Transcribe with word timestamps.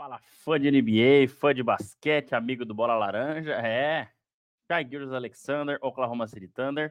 Fala, 0.00 0.18
fã 0.18 0.58
de 0.58 0.70
NBA, 0.70 1.28
fã 1.28 1.54
de 1.54 1.62
basquete, 1.62 2.34
amigo 2.34 2.64
do 2.64 2.72
Bola 2.72 2.94
Laranja. 2.94 3.52
É, 3.52 4.08
Shai 4.66 4.88
Alexander, 5.14 5.78
Oklahoma 5.82 6.26
City 6.26 6.48
Thunder, 6.48 6.90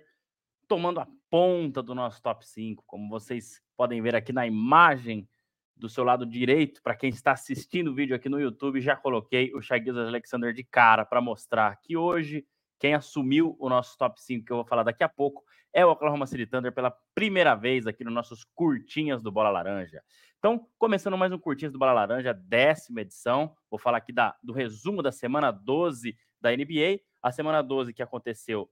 tomando 0.67 0.99
a 0.99 1.07
ponta 1.27 1.81
do 1.81 1.95
nosso 1.95 2.21
top 2.21 2.45
5. 2.45 2.83
Como 2.85 3.09
vocês 3.09 3.63
podem 3.75 3.99
ver 3.99 4.15
aqui 4.15 4.31
na 4.31 4.45
imagem 4.45 5.27
do 5.75 5.89
seu 5.89 6.03
lado 6.03 6.23
direito, 6.23 6.83
para 6.83 6.95
quem 6.95 7.09
está 7.09 7.31
assistindo 7.31 7.89
o 7.89 7.95
vídeo 7.95 8.15
aqui 8.15 8.29
no 8.29 8.39
YouTube, 8.39 8.79
já 8.79 8.95
coloquei 8.95 9.51
o 9.55 9.59
Shai 9.59 9.83
Alexander 9.89 10.53
de 10.53 10.63
cara 10.63 11.03
para 11.03 11.19
mostrar 11.19 11.79
que 11.81 11.97
hoje 11.97 12.45
quem 12.79 12.93
assumiu 12.93 13.55
o 13.59 13.69
nosso 13.69 13.97
top 13.97 14.21
5, 14.21 14.45
que 14.45 14.51
eu 14.51 14.57
vou 14.57 14.65
falar 14.65 14.83
daqui 14.83 15.03
a 15.03 15.09
pouco, 15.09 15.43
é 15.73 15.85
o 15.85 15.91
Oklahoma 15.91 16.25
City 16.25 16.45
Thunder 16.45 16.73
pela 16.73 16.95
primeira 17.13 17.53
vez 17.53 17.85
aqui 17.85 18.03
nos 18.03 18.13
nossos 18.13 18.43
curtinhas 18.55 19.21
do 19.21 19.31
Bola 19.31 19.49
Laranja. 19.49 20.01
Então, 20.39 20.65
começando 20.77 21.17
mais 21.17 21.33
um 21.33 21.37
Curtinhas 21.37 21.73
do 21.73 21.77
Bola 21.77 21.91
Laranja, 21.91 22.33
décima 22.33 23.01
edição. 23.01 23.53
Vou 23.69 23.77
falar 23.77 23.97
aqui 23.97 24.13
da, 24.13 24.35
do 24.41 24.53
resumo 24.53 25.03
da 25.03 25.11
semana 25.11 25.51
12 25.51 26.17
da 26.39 26.49
NBA. 26.55 27.01
A 27.21 27.31
semana 27.31 27.61
12 27.61 27.93
que 27.93 28.01
aconteceu 28.01 28.71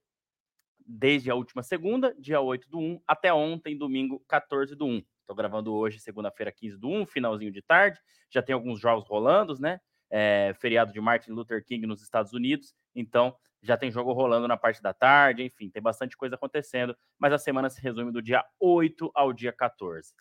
desde 0.87 1.29
a 1.29 1.35
última 1.35 1.61
segunda, 1.61 2.15
dia 2.17 2.39
8 2.39 2.69
do 2.69 2.79
1, 2.79 3.01
até 3.05 3.33
ontem, 3.33 3.77
domingo 3.77 4.23
14 4.29 4.73
do 4.73 4.85
1. 4.85 5.03
Estou 5.19 5.35
gravando 5.35 5.73
hoje, 5.73 5.99
segunda-feira, 5.99 6.53
15 6.53 6.77
do 6.77 6.87
1, 6.87 7.05
finalzinho 7.05 7.51
de 7.51 7.61
tarde. 7.61 7.99
Já 8.31 8.41
tem 8.41 8.53
alguns 8.53 8.79
jogos 8.79 9.05
rolando, 9.05 9.59
né? 9.59 9.81
É, 10.09 10.55
feriado 10.61 10.93
de 10.93 11.01
Martin 11.01 11.31
Luther 11.31 11.61
King 11.65 11.85
nos 11.85 12.01
Estados 12.01 12.31
Unidos. 12.31 12.73
Então, 12.99 13.35
já 13.61 13.77
tem 13.77 13.91
jogo 13.91 14.11
rolando 14.13 14.47
na 14.47 14.57
parte 14.57 14.81
da 14.81 14.93
tarde, 14.93 15.43
enfim, 15.43 15.69
tem 15.69 15.81
bastante 15.81 16.15
coisa 16.17 16.35
acontecendo, 16.35 16.95
mas 17.17 17.33
a 17.33 17.37
semana 17.37 17.69
se 17.69 17.81
resume 17.81 18.11
do 18.11 18.21
dia 18.21 18.43
8 18.59 19.11
ao 19.13 19.31
dia 19.33 19.51
14. 19.51 20.13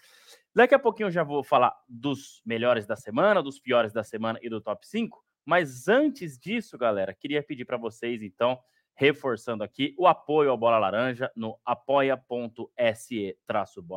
Daqui 0.55 0.75
a 0.75 0.79
pouquinho 0.79 1.07
eu 1.07 1.11
já 1.11 1.23
vou 1.23 1.43
falar 1.43 1.75
dos 1.89 2.43
melhores 2.45 2.87
da 2.87 2.97
semana, 2.97 3.43
dos 3.43 3.59
piores 3.59 3.93
da 3.93 4.03
semana 4.05 4.39
e 4.43 4.49
do 4.49 4.61
top 4.61 4.87
5, 4.87 5.25
mas 5.45 5.89
antes 5.89 6.39
disso, 6.39 6.77
galera, 6.77 7.15
queria 7.15 7.43
pedir 7.43 7.65
para 7.65 7.77
vocês, 7.77 8.23
então, 8.23 8.59
reforçando 8.95 9.63
aqui 9.63 9.95
o 9.99 10.07
apoio 10.07 10.51
ao 10.51 10.57
Bola 10.57 10.79
Laranja 10.79 11.31
no 11.37 11.59
apoia.se-bola 11.65 12.77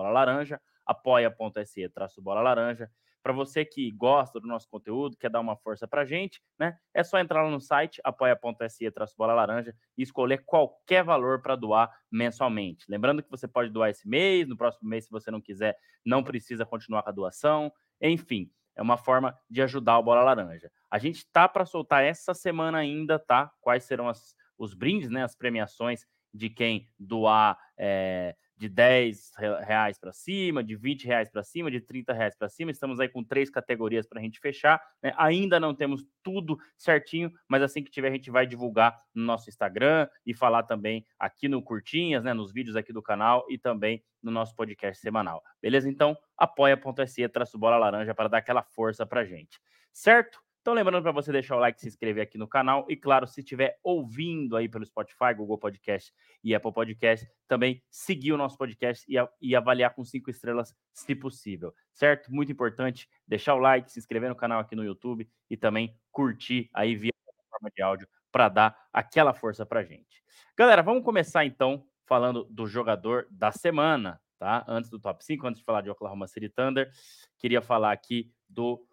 laranja, 0.09 0.61
apoia.se-bola 0.85 2.41
laranja. 2.41 2.91
Para 3.21 3.33
você 3.33 3.65
que 3.65 3.91
gosta 3.91 4.39
do 4.39 4.47
nosso 4.47 4.67
conteúdo, 4.69 5.17
quer 5.17 5.29
dar 5.29 5.39
uma 5.39 5.55
força 5.57 5.87
para 5.87 6.01
a 6.01 6.05
gente, 6.05 6.41
né? 6.57 6.77
É 6.93 7.03
só 7.03 7.19
entrar 7.19 7.43
lá 7.43 7.49
no 7.49 7.59
site 7.59 7.99
apoia.se 8.03 8.89
bola 9.17 9.33
laranja 9.33 9.75
e 9.97 10.03
escolher 10.03 10.43
qualquer 10.45 11.03
valor 11.03 11.41
para 11.41 11.55
doar 11.55 11.93
mensalmente. 12.11 12.85
Lembrando 12.89 13.21
que 13.21 13.29
você 13.29 13.47
pode 13.47 13.69
doar 13.69 13.89
esse 13.89 14.07
mês, 14.07 14.47
no 14.47 14.55
próximo 14.55 14.89
mês, 14.89 15.05
se 15.05 15.11
você 15.11 15.29
não 15.29 15.41
quiser, 15.41 15.77
não 16.05 16.23
precisa 16.23 16.65
continuar 16.65 17.03
com 17.03 17.09
a 17.09 17.13
doação. 17.13 17.71
Enfim, 18.01 18.49
é 18.75 18.81
uma 18.81 18.97
forma 18.97 19.37
de 19.49 19.61
ajudar 19.61 19.99
o 19.99 20.03
Bola 20.03 20.23
Laranja. 20.23 20.71
A 20.89 20.97
gente 20.97 21.29
tá 21.31 21.47
para 21.49 21.65
soltar 21.65 22.03
essa 22.03 22.33
semana 22.33 22.77
ainda, 22.77 23.19
tá? 23.19 23.51
Quais 23.59 23.83
serão 23.83 24.07
as, 24.07 24.33
os 24.57 24.73
brindes, 24.73 25.09
né? 25.09 25.23
As 25.23 25.35
premiações 25.35 26.05
de 26.33 26.49
quem 26.49 26.87
doar 26.97 27.57
é, 27.77 28.35
de 28.59 28.67
10 28.67 29.31
reais 29.65 29.97
para 29.97 30.11
cima, 30.11 30.61
de 30.61 30.75
20 30.75 31.05
reais 31.05 31.29
para 31.29 31.41
cima, 31.43 31.71
de 31.71 31.79
30 31.79 32.11
reais 32.11 32.35
para 32.35 32.49
cima. 32.49 32.71
Estamos 32.71 32.99
aí 32.99 33.07
com 33.07 33.23
três 33.23 33.49
categorias 33.49 34.05
para 34.05 34.19
a 34.19 34.21
gente 34.21 34.39
fechar. 34.39 34.81
Né? 35.01 35.13
Ainda 35.17 35.59
não 35.61 35.73
temos 35.73 36.05
tudo 36.21 36.57
certinho, 36.77 37.31
mas 37.47 37.61
assim 37.61 37.81
que 37.81 37.89
tiver, 37.89 38.09
a 38.09 38.11
gente 38.11 38.29
vai 38.29 38.45
divulgar 38.45 39.01
no 39.15 39.23
nosso 39.23 39.49
Instagram 39.49 40.09
e 40.25 40.33
falar 40.33 40.63
também 40.63 41.05
aqui 41.17 41.47
no 41.47 41.63
Curtinhas, 41.63 42.21
né? 42.21 42.33
nos 42.33 42.51
vídeos 42.51 42.75
aqui 42.75 42.91
do 42.91 43.01
canal 43.01 43.45
e 43.49 43.57
também 43.57 44.03
no 44.21 44.29
nosso 44.29 44.53
podcast 44.53 45.01
semanal. 45.01 45.41
Beleza? 45.61 45.89
Então, 45.89 46.17
apoia.se, 46.37 47.29
traço 47.29 47.57
bola 47.57 47.77
laranja 47.77 48.13
para 48.13 48.27
dar 48.27 48.39
aquela 48.39 48.61
força 48.61 49.05
para 49.05 49.23
gente. 49.23 49.57
Certo? 49.93 50.39
Então, 50.61 50.73
lembrando 50.73 51.01
para 51.01 51.11
você 51.13 51.31
deixar 51.31 51.55
o 51.55 51.59
like, 51.59 51.79
se 51.79 51.87
inscrever 51.87 52.21
aqui 52.21 52.37
no 52.37 52.47
canal 52.47 52.85
e, 52.89 52.95
claro, 52.95 53.25
se 53.25 53.39
estiver 53.39 53.79
ouvindo 53.81 54.57
aí 54.57 54.67
pelo 54.67 54.85
Spotify, 54.85 55.33
Google 55.35 55.57
Podcast 55.57 56.13
e 56.43 56.53
Apple 56.53 56.73
Podcast, 56.73 57.25
também 57.47 57.81
seguir 57.89 58.33
o 58.33 58.37
nosso 58.37 58.57
podcast 58.57 59.05
e, 59.09 59.15
e 59.41 59.55
avaliar 59.55 59.95
com 59.95 60.03
cinco 60.03 60.29
estrelas, 60.29 60.75
se 60.93 61.15
possível, 61.15 61.73
certo? 61.93 62.31
Muito 62.31 62.51
importante 62.51 63.09
deixar 63.25 63.55
o 63.55 63.59
like, 63.59 63.89
se 63.89 63.99
inscrever 63.99 64.29
no 64.29 64.35
canal 64.35 64.59
aqui 64.59 64.75
no 64.75 64.83
YouTube 64.83 65.29
e 65.49 65.55
também 65.55 65.97
curtir 66.11 66.69
aí 66.73 66.93
via 66.93 67.11
plataforma 67.25 67.71
de 67.73 67.81
áudio 67.81 68.07
para 68.31 68.49
dar 68.49 68.87
aquela 68.91 69.33
força 69.33 69.65
para 69.65 69.83
gente. 69.83 70.23
Galera, 70.57 70.83
vamos 70.83 71.03
começar 71.03 71.45
então 71.45 71.85
falando 72.05 72.43
do 72.43 72.67
jogador 72.67 73.27
da 73.31 73.51
semana, 73.51 74.19
tá? 74.37 74.65
Antes 74.67 74.89
do 74.89 74.99
top 74.99 75.23
5, 75.23 75.47
antes 75.47 75.59
de 75.59 75.65
falar 75.65 75.81
de 75.81 75.89
Oklahoma 75.89 76.27
City 76.27 76.49
Thunder, 76.49 76.91
queria 77.37 77.61
falar 77.61 77.91
aqui 77.91 78.29
do 78.47 78.85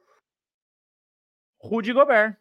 Rudy 1.66 1.92
Gobert. 1.92 2.36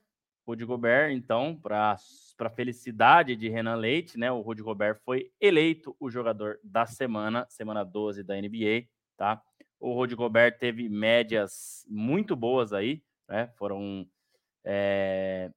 Rudy 0.47 0.65
Gobert, 0.65 1.11
então, 1.11 1.55
para 1.55 1.97
a 2.39 2.49
felicidade 2.51 3.35
de 3.35 3.49
Renan 3.49 3.75
Leite, 3.75 4.19
né? 4.19 4.31
O 4.31 4.41
Rudy 4.41 4.61
Gobert 4.61 4.99
foi 5.03 5.31
eleito 5.41 5.95
o 5.99 6.11
jogador 6.11 6.59
da 6.63 6.85
semana, 6.85 7.47
semana 7.49 7.83
12 7.83 8.21
da 8.21 8.35
NBA, 8.35 8.87
tá? 9.17 9.41
O 9.79 9.93
Rudy 9.93 10.15
Gobert 10.15 10.59
teve 10.59 10.87
médias 10.87 11.83
muito 11.89 12.35
boas 12.35 12.71
aí, 12.71 13.01
né? 13.27 13.47
Foram 13.57 14.07
é, 14.63 15.49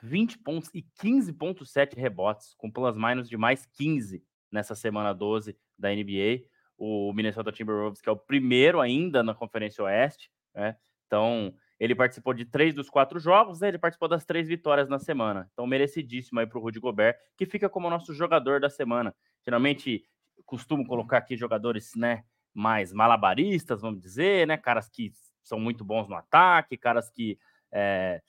20 0.00 0.38
pontos 0.38 0.70
e 0.72 0.82
15,7 1.02 1.96
rebotes, 1.96 2.54
com 2.54 2.70
plus-minus 2.70 3.28
de 3.28 3.36
mais 3.36 3.66
15 3.66 4.22
nessa 4.52 4.76
semana 4.76 5.12
12 5.12 5.58
da 5.76 5.90
NBA. 5.90 6.44
O 6.78 7.12
Minnesota 7.12 7.50
Timberwolves, 7.50 8.00
que 8.00 8.08
é 8.08 8.12
o 8.12 8.16
primeiro 8.16 8.80
ainda 8.80 9.24
na 9.24 9.34
Conferência 9.34 9.82
Oeste, 9.82 10.30
né? 10.54 10.76
Então, 11.06 11.52
ele 11.78 11.94
participou 11.94 12.32
de 12.32 12.44
três 12.44 12.74
dos 12.74 12.88
quatro 12.88 13.18
jogos, 13.18 13.60
né? 13.60 13.68
ele 13.68 13.78
participou 13.78 14.08
das 14.08 14.24
três 14.24 14.48
vitórias 14.48 14.88
na 14.88 14.98
semana. 14.98 15.48
Então, 15.52 15.66
merecidíssimo 15.66 16.40
aí 16.40 16.46
para 16.46 16.58
o 16.58 16.62
Rudy 16.62 16.80
Gobert, 16.80 17.16
que 17.36 17.44
fica 17.44 17.68
como 17.68 17.90
nosso 17.90 18.14
jogador 18.14 18.60
da 18.60 18.70
semana. 18.70 19.14
Geralmente, 19.44 20.04
costumo 20.44 20.86
colocar 20.86 21.18
aqui 21.18 21.36
jogadores 21.36 21.92
né, 21.94 22.24
mais 22.54 22.92
malabaristas, 22.92 23.82
vamos 23.82 24.00
dizer, 24.00 24.46
né? 24.46 24.56
Caras 24.56 24.88
que 24.88 25.12
são 25.42 25.60
muito 25.60 25.84
bons 25.84 26.08
no 26.08 26.14
ataque, 26.14 26.76
caras 26.76 27.10
que 27.10 27.38
é, 27.70 28.22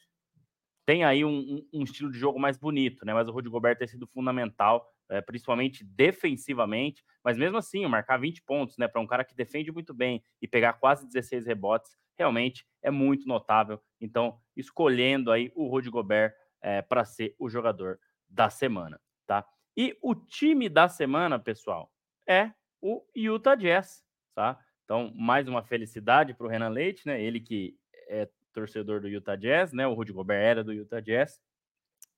têm 0.86 1.04
aí 1.04 1.24
um, 1.24 1.66
um, 1.74 1.84
estilo 1.84 2.12
de 2.12 2.20
jogo 2.20 2.40
mais 2.40 2.58
bonito, 2.58 3.06
né? 3.06 3.14
Mas 3.14 3.28
o 3.28 3.32
Rudy 3.32 3.50
Gobert 3.50 3.78
tem 3.78 3.88
sido 3.88 4.06
fundamental, 4.08 4.86
é, 5.10 5.22
principalmente 5.22 5.84
defensivamente, 5.84 7.04
mas 7.24 7.38
mesmo 7.38 7.58
assim, 7.58 7.86
marcar 7.88 8.18
20 8.18 8.42
pontos, 8.44 8.78
né? 8.78 8.88
Para 8.88 9.02
um 9.02 9.08
cara 9.08 9.24
que 9.24 9.36
defende 9.36 9.72
muito 9.72 9.94
bem 9.94 10.24
e 10.42 10.48
pegar 10.48 10.74
quase 10.74 11.08
16 11.08 11.46
rebotes 11.46 11.98
realmente 12.18 12.66
é 12.82 12.90
muito 12.90 13.28
notável. 13.28 13.82
Então, 14.02 14.40
escolhendo 14.56 15.32
aí 15.32 15.52
o 15.56 15.68
Rudy 15.68 15.90
Gobert 15.90 16.34
é, 16.62 16.82
para 16.82 17.06
ser 17.06 17.36
o 17.38 17.50
jogador 17.50 18.00
da 18.28 18.50
semana, 18.50 19.00
tá? 19.26 19.46
E 19.76 19.98
o 20.02 20.16
time 20.16 20.68
da 20.68 20.90
semana, 20.90 21.38
pessoal, 21.38 21.92
é 22.28 22.52
o 22.82 23.04
Utah 23.16 23.56
Jazz, 23.56 24.04
tá? 24.34 24.60
Então, 24.84 25.12
mais 25.16 25.48
uma 25.48 25.64
felicidade 25.64 26.34
para 26.34 26.48
o 26.48 26.50
Renan 26.50 26.70
Leite, 26.70 27.06
né? 27.06 27.22
Ele 27.22 27.40
que 27.40 27.78
é 28.10 28.28
torcedor 28.54 29.00
do 29.00 29.08
Utah 29.08 29.36
Jazz, 29.36 29.72
né? 29.72 29.86
O 29.86 29.94
Rudy 29.94 30.12
Gobert 30.12 30.44
era 30.44 30.64
do 30.64 30.74
Utah 30.74 31.00
Jazz. 31.00 31.40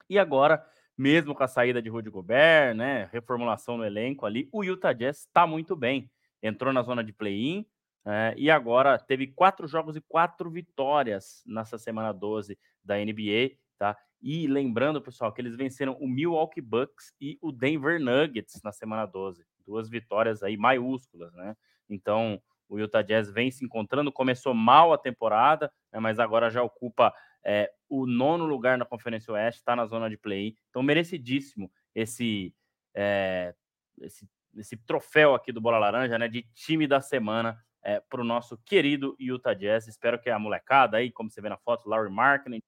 E 0.10 0.18
agora, 0.18 0.66
mesmo 1.00 1.34
com 1.34 1.42
a 1.42 1.48
saída 1.48 1.82
de 1.82 1.88
Rudy 1.88 2.10
Gobert, 2.10 2.76
né? 2.76 3.08
Reformulação 3.14 3.78
no 3.78 3.86
elenco 3.86 4.26
ali, 4.26 4.50
o 4.52 4.66
Utah 4.66 4.92
Jazz 4.92 5.20
está 5.20 5.48
muito 5.48 5.74
bem. 5.74 6.12
Entrou 6.44 6.74
na 6.74 6.82
zona 6.82 7.02
de 7.02 7.14
play-in, 7.14 7.66
é, 8.06 8.34
e 8.36 8.52
agora 8.52 9.00
teve 9.00 9.28
quatro 9.28 9.66
jogos 9.66 9.96
e 9.96 10.02
quatro 10.02 10.52
vitórias 10.52 11.42
nessa 11.46 11.78
semana 11.78 12.12
12 12.12 12.60
da 12.84 12.98
NBA, 12.98 13.56
tá? 13.78 13.96
E 14.22 14.46
lembrando, 14.46 15.02
pessoal, 15.02 15.32
que 15.32 15.40
eles 15.40 15.56
venceram 15.56 15.94
o 16.02 16.08
Milwaukee 16.08 16.60
Bucks 16.60 17.14
e 17.22 17.38
o 17.42 17.50
Denver 17.50 17.98
Nuggets 17.98 18.62
na 18.62 18.74
semana 18.74 19.06
12. 19.06 19.46
Duas 19.66 19.90
vitórias 19.90 20.44
aí 20.44 20.58
maiúsculas, 20.58 21.34
né? 21.34 21.56
Então, 21.90 22.42
o 22.68 22.78
Utah 22.78 23.02
Jazz 23.02 23.32
vem 23.32 23.50
se 23.50 23.64
encontrando, 23.64 24.12
começou 24.12 24.54
mal 24.54 24.92
a 24.92 24.98
temporada, 24.98 25.72
né, 25.94 26.00
mas 26.00 26.20
agora 26.20 26.50
já 26.50 26.62
ocupa 26.62 27.14
é, 27.44 27.72
o 27.88 28.06
nono 28.06 28.46
lugar 28.46 28.78
na 28.78 28.86
Conferência 28.86 29.34
Oeste, 29.34 29.60
está 29.60 29.76
na 29.76 29.86
zona 29.86 30.10
de 30.10 30.18
play. 30.18 30.56
Então, 30.70 30.84
merecidíssimo 30.84 31.72
esse, 31.96 32.54
é, 32.94 33.54
esse, 34.02 34.28
esse 34.58 34.78
troféu 34.78 35.34
aqui 35.34 35.52
do 35.52 35.62
Bola 35.62 35.80
Laranja, 35.80 36.18
né? 36.18 36.28
De 36.28 36.44
time 36.54 36.88
da 36.88 37.02
semana 37.02 37.58
é, 37.84 38.00
para 38.00 38.22
o 38.22 38.26
nosso 38.26 38.58
querido 38.60 39.16
Utah 39.20 39.54
Jazz. 39.54 39.88
Espero 39.88 40.20
que 40.20 40.30
a 40.30 40.40
molecada 40.40 40.98
aí, 40.98 41.12
como 41.12 41.30
você 41.30 41.42
vê 41.42 41.50
na 41.50 41.58
foto, 41.58 41.90
Larry 41.90 42.12
Markkinen, 42.12 42.62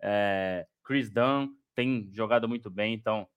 é, 0.00 0.66
Chris 0.84 1.10
Dunn, 1.10 1.48
tem 1.74 2.10
jogado 2.12 2.48
muito 2.48 2.70
bem, 2.70 2.94
então 2.94 3.28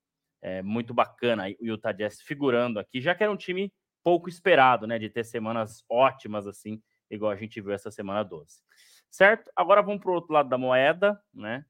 é 0.41 0.61
muito 0.61 0.93
bacana 0.93 1.45
o 1.59 1.65
Utah 1.65 1.91
Jazz 1.91 2.21
figurando 2.21 2.79
aqui, 2.79 2.99
já 2.99 3.13
que 3.13 3.23
era 3.23 3.31
um 3.31 3.37
time 3.37 3.71
pouco 4.03 4.27
esperado, 4.27 4.87
né, 4.87 4.97
de 4.97 5.09
ter 5.09 5.23
semanas 5.23 5.83
ótimas 5.87 6.47
assim, 6.47 6.81
igual 7.09 7.31
a 7.31 7.35
gente 7.35 7.61
viu 7.61 7.71
essa 7.71 7.91
semana 7.91 8.23
12. 8.23 8.61
Certo? 9.11 9.51
Agora 9.57 9.81
vamos 9.81 10.01
para 10.01 10.09
o 10.09 10.13
outro 10.13 10.31
lado 10.33 10.47
da 10.47 10.57
moeda, 10.57 11.21
né? 11.33 11.65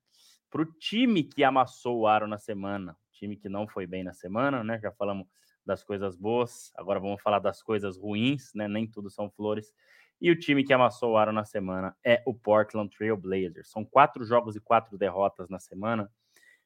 Para 0.50 0.62
o 0.62 0.66
time 0.66 1.24
que 1.24 1.44
amassou 1.44 2.02
o 2.02 2.08
aro 2.08 2.28
na 2.28 2.38
semana, 2.38 2.96
time 3.12 3.36
que 3.36 3.50
não 3.50 3.68
foi 3.68 3.88
bem 3.88 4.04
na 4.04 4.14
semana, 4.14 4.64
né? 4.64 4.80
Já 4.80 4.92
falamos 4.92 5.28
das 5.66 5.84
coisas 5.84 6.16
boas, 6.16 6.72
agora 6.76 7.00
vamos 7.00 7.20
falar 7.20 7.40
das 7.40 7.64
coisas 7.64 7.98
ruins, 7.98 8.54
né? 8.54 8.68
Nem 8.68 8.86
tudo 8.88 9.10
são 9.10 9.28
flores. 9.32 9.74
E 10.22 10.30
o 10.30 10.38
time 10.38 10.64
que 10.64 10.72
amassou 10.72 11.14
o 11.14 11.18
aro 11.18 11.32
na 11.32 11.44
semana 11.44 11.98
é 12.06 12.22
o 12.28 12.34
Portland 12.34 12.96
Trail 12.96 13.18
Blazers. 13.18 13.72
São 13.72 13.84
quatro 13.84 14.24
jogos 14.24 14.56
e 14.56 14.60
quatro 14.60 14.96
derrotas 14.96 15.50
na 15.50 15.58
semana. 15.58 16.12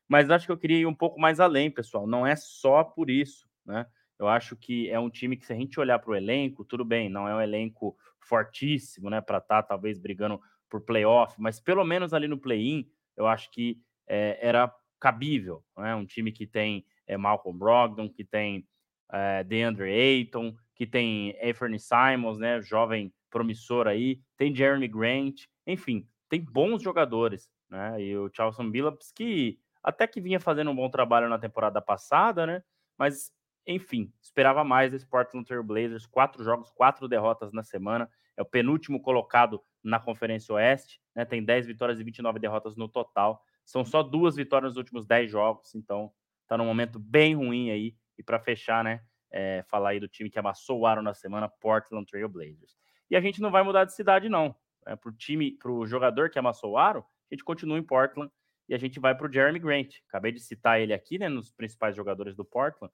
Mas 0.10 0.30
acho 0.30 0.46
que 0.46 0.52
eu 0.52 0.58
queria 0.58 0.80
ir 0.80 0.86
um 0.86 0.94
pouco 0.94 1.18
mais 1.20 1.40
além, 1.40 1.72
pessoal. 1.72 2.06
Não 2.06 2.28
é 2.28 2.36
só 2.36 2.84
por 2.84 3.10
isso, 3.10 3.48
né? 3.66 3.86
Eu 4.20 4.28
acho 4.28 4.58
que 4.58 4.90
é 4.90 5.00
um 5.00 5.10
time 5.10 5.38
que, 5.38 5.46
se 5.46 5.54
a 5.54 5.56
gente 5.56 5.80
olhar 5.80 6.00
para 6.00 6.12
o 6.12 6.16
elenco, 6.16 6.66
tudo 6.66 6.84
bem, 6.84 7.10
não 7.10 7.28
é 7.30 7.36
um 7.36 7.42
elenco 7.42 7.98
fortíssimo, 8.20 9.10
né? 9.10 9.22
Para 9.22 9.38
estar 9.38 9.64
tá, 9.64 9.70
talvez 9.70 10.00
brigando 10.00 10.42
por 10.76 10.82
playoff, 10.82 11.40
mas 11.40 11.60
pelo 11.60 11.86
menos 11.86 12.14
ali 12.14 12.28
no 12.28 12.38
play-in, 12.38 12.86
eu 13.16 13.26
acho 13.26 13.50
que 13.50 13.80
é, 14.08 14.38
era 14.42 14.74
cabível, 15.00 15.64
né? 15.78 15.96
Um 15.96 16.06
time 16.06 16.32
que 16.34 16.46
tem 16.46 16.86
é, 17.08 17.16
Malcolm 17.16 17.58
Brogdon, 17.58 18.10
que 18.10 18.26
tem 18.26 18.68
é, 19.10 19.44
DeAndre 19.46 19.90
Ayton, 19.90 20.54
que 20.76 20.86
tem 20.86 21.34
Anthony 21.42 21.80
Simons, 21.80 22.38
né? 22.38 22.62
Jovem 22.62 23.14
promissor 23.30 23.88
aí, 23.88 24.20
tem 24.38 24.54
Jeremy 24.54 24.88
Grant, 24.88 25.44
enfim, 25.66 26.08
tem 26.28 26.42
bons 26.42 26.82
jogadores, 26.82 27.50
né? 27.70 28.02
E 28.02 28.18
o 28.18 28.30
Charleston 28.34 28.70
Billups 28.70 29.12
que 29.14 29.58
até 29.82 30.08
que 30.08 30.20
vinha 30.20 30.40
fazendo 30.40 30.72
um 30.72 30.76
bom 30.76 30.90
trabalho 30.90 31.30
na 31.30 31.40
temporada 31.40 31.82
passada, 31.82 32.46
né? 32.46 32.62
Mas 32.98 33.32
enfim, 33.66 34.12
esperava 34.22 34.64
mais 34.64 34.92
desse 34.92 35.08
Portland 35.08 35.46
Trail 35.46 35.64
Blazers. 35.64 36.06
Quatro 36.06 36.44
jogos, 36.44 36.70
quatro 36.70 37.08
derrotas 37.08 37.54
na 37.54 37.64
semana. 37.64 38.10
É 38.38 38.42
o 38.42 38.46
penúltimo 38.46 39.02
colocado 39.02 39.64
na 39.86 40.00
Conferência 40.00 40.54
Oeste. 40.56 41.00
Né? 41.16 41.24
Tem 41.24 41.44
10 41.44 41.68
vitórias 41.68 42.00
e 42.00 42.04
29 42.04 42.40
derrotas 42.40 42.76
no 42.76 42.90
total. 42.90 43.42
São 43.64 43.86
só 43.86 44.02
duas 44.02 44.36
vitórias 44.36 44.72
nos 44.72 44.78
últimos 44.78 45.06
10 45.06 45.30
jogos. 45.30 45.76
Então, 45.76 46.12
tá 46.48 46.58
num 46.58 46.66
momento 46.66 47.00
bem 47.00 47.36
ruim 47.36 47.70
aí. 47.70 47.96
E 48.18 48.24
para 48.24 48.40
fechar, 48.40 48.84
né? 48.84 49.02
É, 49.32 49.64
falar 49.68 49.90
aí 49.90 50.00
do 50.00 50.08
time 50.08 50.30
que 50.30 50.40
amassou 50.40 50.80
o 50.80 50.88
aro 50.88 51.02
na 51.02 51.14
semana, 51.14 51.50
Portland 51.50 52.06
Trail 52.06 52.30
Blazers. 52.30 52.76
E 53.10 53.16
a 53.16 53.22
gente 53.22 53.42
não 53.42 53.52
vai 53.52 53.64
mudar 53.64 53.84
de 53.84 53.94
cidade, 53.94 54.30
não. 54.30 54.56
É, 54.88 54.96
para 54.96 55.10
o 55.10 55.14
time, 55.14 55.52
para 55.52 55.72
o 55.72 55.86
jogador 55.86 56.30
que 56.30 56.40
amassou 56.40 56.72
o 56.72 56.78
aro, 56.78 57.06
a 57.30 57.36
gente 57.36 57.44
continua 57.44 57.78
em 57.78 57.84
Portland 57.84 58.32
e 58.70 58.74
a 58.74 58.78
gente 58.78 59.00
vai 59.00 59.14
para 59.16 59.28
o 59.28 59.32
Jeremy 59.32 59.60
Grant. 59.60 59.96
Acabei 60.08 60.32
de 60.32 60.40
citar 60.40 60.80
ele 60.80 60.94
aqui, 60.94 61.20
né, 61.20 61.28
nos 61.28 61.52
principais 61.52 61.96
jogadores 61.96 62.36
do 62.36 62.46
Portland. 62.46 62.94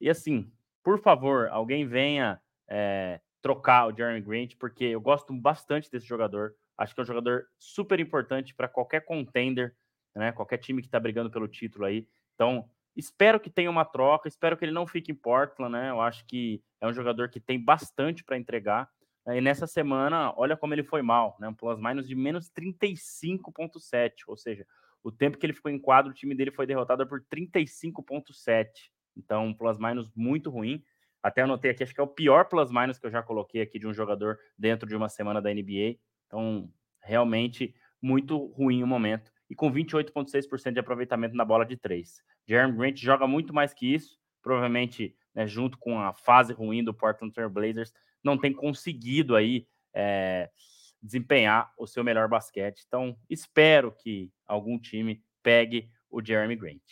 E 0.00 0.10
assim, 0.10 0.50
por 0.82 1.00
favor, 1.00 1.48
alguém 1.48 1.86
venha 1.86 2.40
é, 2.68 3.20
trocar 3.40 3.86
o 3.86 3.96
Jeremy 3.96 4.20
Grant, 4.20 4.56
porque 4.58 4.84
eu 4.84 5.00
gosto 5.00 5.32
bastante 5.32 5.90
desse 5.90 6.06
jogador. 6.06 6.54
Acho 6.76 6.94
que 6.94 7.00
é 7.00 7.02
um 7.02 7.06
jogador 7.06 7.46
super 7.58 7.98
importante 8.00 8.54
para 8.54 8.68
qualquer 8.68 9.04
contender, 9.04 9.74
né? 10.14 10.32
Qualquer 10.32 10.58
time 10.58 10.80
que 10.80 10.88
está 10.88 10.98
brigando 10.98 11.30
pelo 11.30 11.48
título 11.48 11.84
aí. 11.84 12.06
Então, 12.34 12.68
espero 12.94 13.40
que 13.40 13.50
tenha 13.50 13.70
uma 13.70 13.84
troca, 13.84 14.28
espero 14.28 14.56
que 14.56 14.64
ele 14.64 14.72
não 14.72 14.86
fique 14.86 15.12
em 15.12 15.14
Portland, 15.14 15.72
né? 15.72 15.90
Eu 15.90 16.00
acho 16.00 16.24
que 16.26 16.62
é 16.80 16.86
um 16.86 16.92
jogador 16.92 17.28
que 17.28 17.40
tem 17.40 17.62
bastante 17.62 18.24
para 18.24 18.36
entregar. 18.36 18.88
Né? 19.26 19.38
E 19.38 19.40
nessa 19.40 19.66
semana, 19.66 20.32
olha 20.36 20.56
como 20.56 20.74
ele 20.74 20.82
foi 20.82 21.02
mal, 21.02 21.36
né? 21.40 21.48
Um 21.48 21.54
plus-minus 21.54 22.08
de 22.08 22.14
menos 22.14 22.50
35,7, 22.50 24.12
ou 24.26 24.36
seja, 24.36 24.66
o 25.02 25.12
tempo 25.12 25.38
que 25.38 25.46
ele 25.46 25.52
ficou 25.52 25.70
em 25.70 25.78
quadro, 25.78 26.10
o 26.10 26.14
time 26.14 26.34
dele 26.34 26.50
foi 26.50 26.66
derrotado 26.66 27.06
por 27.06 27.22
35,7. 27.32 28.68
Então, 29.16 29.46
um 29.46 29.54
plus-minus 29.54 30.10
muito 30.14 30.50
ruim. 30.50 30.82
Até 31.28 31.42
anotei 31.42 31.70
aqui, 31.70 31.82
acho 31.82 31.94
que 31.94 32.00
é 32.00 32.02
o 32.02 32.08
pior 32.08 32.46
plus-minus 32.46 32.98
que 32.98 33.06
eu 33.06 33.10
já 33.10 33.22
coloquei 33.22 33.60
aqui 33.60 33.78
de 33.78 33.86
um 33.86 33.92
jogador 33.92 34.38
dentro 34.56 34.88
de 34.88 34.96
uma 34.96 35.08
semana 35.08 35.40
da 35.40 35.52
NBA. 35.52 35.98
Então, 36.26 36.72
realmente 37.02 37.74
muito 38.00 38.46
ruim 38.46 38.82
o 38.82 38.86
momento. 38.86 39.30
E 39.50 39.54
com 39.54 39.72
28,6% 39.72 40.72
de 40.72 40.80
aproveitamento 40.80 41.34
na 41.34 41.44
bola 41.44 41.64
de 41.64 41.76
três. 41.76 42.22
Jeremy 42.46 42.76
Grant 42.76 42.96
joga 42.96 43.26
muito 43.26 43.52
mais 43.52 43.74
que 43.74 43.92
isso. 43.94 44.18
Provavelmente, 44.42 45.14
né, 45.34 45.46
junto 45.46 45.78
com 45.78 45.98
a 45.98 46.12
fase 46.14 46.52
ruim 46.52 46.82
do 46.82 46.94
Portland 46.94 47.32
Trail 47.32 47.50
Blazers, 47.50 47.92
não 48.22 48.38
tem 48.38 48.52
conseguido 48.52 49.36
aí 49.36 49.66
é, 49.92 50.50
desempenhar 51.02 51.72
o 51.78 51.86
seu 51.86 52.04
melhor 52.04 52.28
basquete. 52.28 52.84
Então, 52.86 53.16
espero 53.28 53.92
que 53.92 54.32
algum 54.46 54.78
time 54.78 55.22
pegue 55.42 55.90
o 56.10 56.24
Jeremy 56.24 56.56
Grant. 56.56 56.82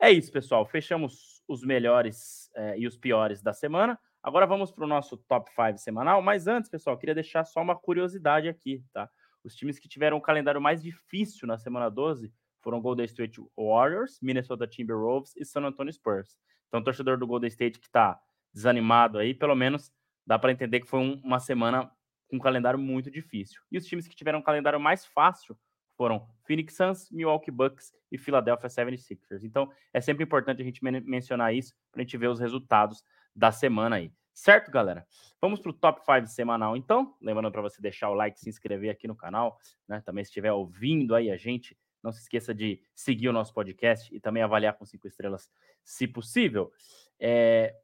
É 0.00 0.10
isso, 0.10 0.32
pessoal. 0.32 0.64
Fechamos 0.64 1.39
os 1.50 1.64
melhores 1.64 2.48
é, 2.54 2.78
e 2.78 2.86
os 2.86 2.96
piores 2.96 3.42
da 3.42 3.52
semana. 3.52 3.98
Agora 4.22 4.46
vamos 4.46 4.70
para 4.70 4.84
o 4.84 4.86
nosso 4.86 5.16
top 5.16 5.50
5 5.50 5.78
semanal. 5.78 6.22
Mas 6.22 6.46
antes, 6.46 6.70
pessoal, 6.70 6.96
queria 6.96 7.14
deixar 7.14 7.44
só 7.44 7.60
uma 7.60 7.74
curiosidade 7.74 8.48
aqui, 8.48 8.84
tá? 8.92 9.10
Os 9.42 9.56
times 9.56 9.76
que 9.76 9.88
tiveram 9.88 10.16
o 10.16 10.20
calendário 10.20 10.60
mais 10.60 10.80
difícil 10.80 11.48
na 11.48 11.58
semana 11.58 11.90
12 11.90 12.32
foram 12.60 12.80
Golden 12.80 13.04
State 13.04 13.40
Warriors, 13.58 14.20
Minnesota 14.22 14.64
Timberwolves 14.64 15.34
e 15.36 15.44
San 15.44 15.62
Antonio 15.62 15.92
Spurs. 15.92 16.38
Então, 16.68 16.78
o 16.78 16.84
torcedor 16.84 17.18
do 17.18 17.26
Golden 17.26 17.48
State 17.48 17.80
que 17.80 17.86
está 17.86 18.20
desanimado 18.54 19.18
aí, 19.18 19.34
pelo 19.34 19.56
menos 19.56 19.90
dá 20.24 20.38
para 20.38 20.52
entender 20.52 20.78
que 20.78 20.86
foi 20.86 21.00
um, 21.00 21.20
uma 21.24 21.40
semana 21.40 21.90
com 22.28 22.36
um 22.36 22.40
calendário 22.40 22.78
muito 22.78 23.10
difícil. 23.10 23.60
E 23.72 23.76
os 23.76 23.86
times 23.86 24.06
que 24.06 24.14
tiveram 24.14 24.38
um 24.38 24.42
calendário 24.42 24.78
mais 24.78 25.04
fácil 25.04 25.58
foram 26.00 26.26
Phoenix 26.46 26.74
Suns, 26.74 27.10
Milwaukee 27.10 27.50
Bucks 27.50 27.92
e 28.10 28.16
Philadelphia 28.16 28.70
76ers. 28.70 29.44
Então, 29.44 29.70
é 29.92 30.00
sempre 30.00 30.24
importante 30.24 30.62
a 30.62 30.64
gente 30.64 30.82
men 30.82 30.98
mencionar 31.02 31.54
isso 31.54 31.74
para 31.92 32.00
a 32.00 32.02
gente 32.02 32.16
ver 32.16 32.28
os 32.28 32.40
resultados 32.40 33.04
da 33.36 33.52
semana 33.52 33.96
aí. 33.96 34.10
Certo, 34.32 34.70
galera? 34.70 35.06
Vamos 35.42 35.60
para 35.60 35.68
o 35.68 35.74
top 35.74 36.00
5 36.02 36.26
semanal, 36.28 36.74
então. 36.74 37.14
Lembrando 37.20 37.52
para 37.52 37.60
você 37.60 37.82
deixar 37.82 38.08
o 38.08 38.14
like, 38.14 38.40
se 38.40 38.48
inscrever 38.48 38.90
aqui 38.90 39.06
no 39.06 39.14
canal, 39.14 39.58
né? 39.86 40.00
Também 40.00 40.24
se 40.24 40.30
estiver 40.30 40.50
ouvindo 40.50 41.14
aí 41.14 41.30
a 41.30 41.36
gente, 41.36 41.76
não 42.02 42.10
se 42.10 42.22
esqueça 42.22 42.54
de 42.54 42.82
seguir 42.94 43.28
o 43.28 43.32
nosso 43.34 43.52
podcast 43.52 44.08
e 44.16 44.18
também 44.18 44.42
avaliar 44.42 44.78
com 44.78 44.86
cinco 44.86 45.06
estrelas, 45.06 45.50
se 45.84 46.08
possível. 46.08 46.72
É... 47.20 47.76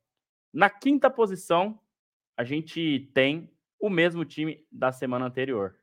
Na 0.54 0.70
quinta 0.70 1.10
posição, 1.10 1.78
a 2.34 2.44
gente 2.44 3.10
tem 3.12 3.52
o 3.78 3.90
mesmo 3.90 4.24
time 4.24 4.66
da 4.72 4.90
semana 4.90 5.26
anterior, 5.26 5.76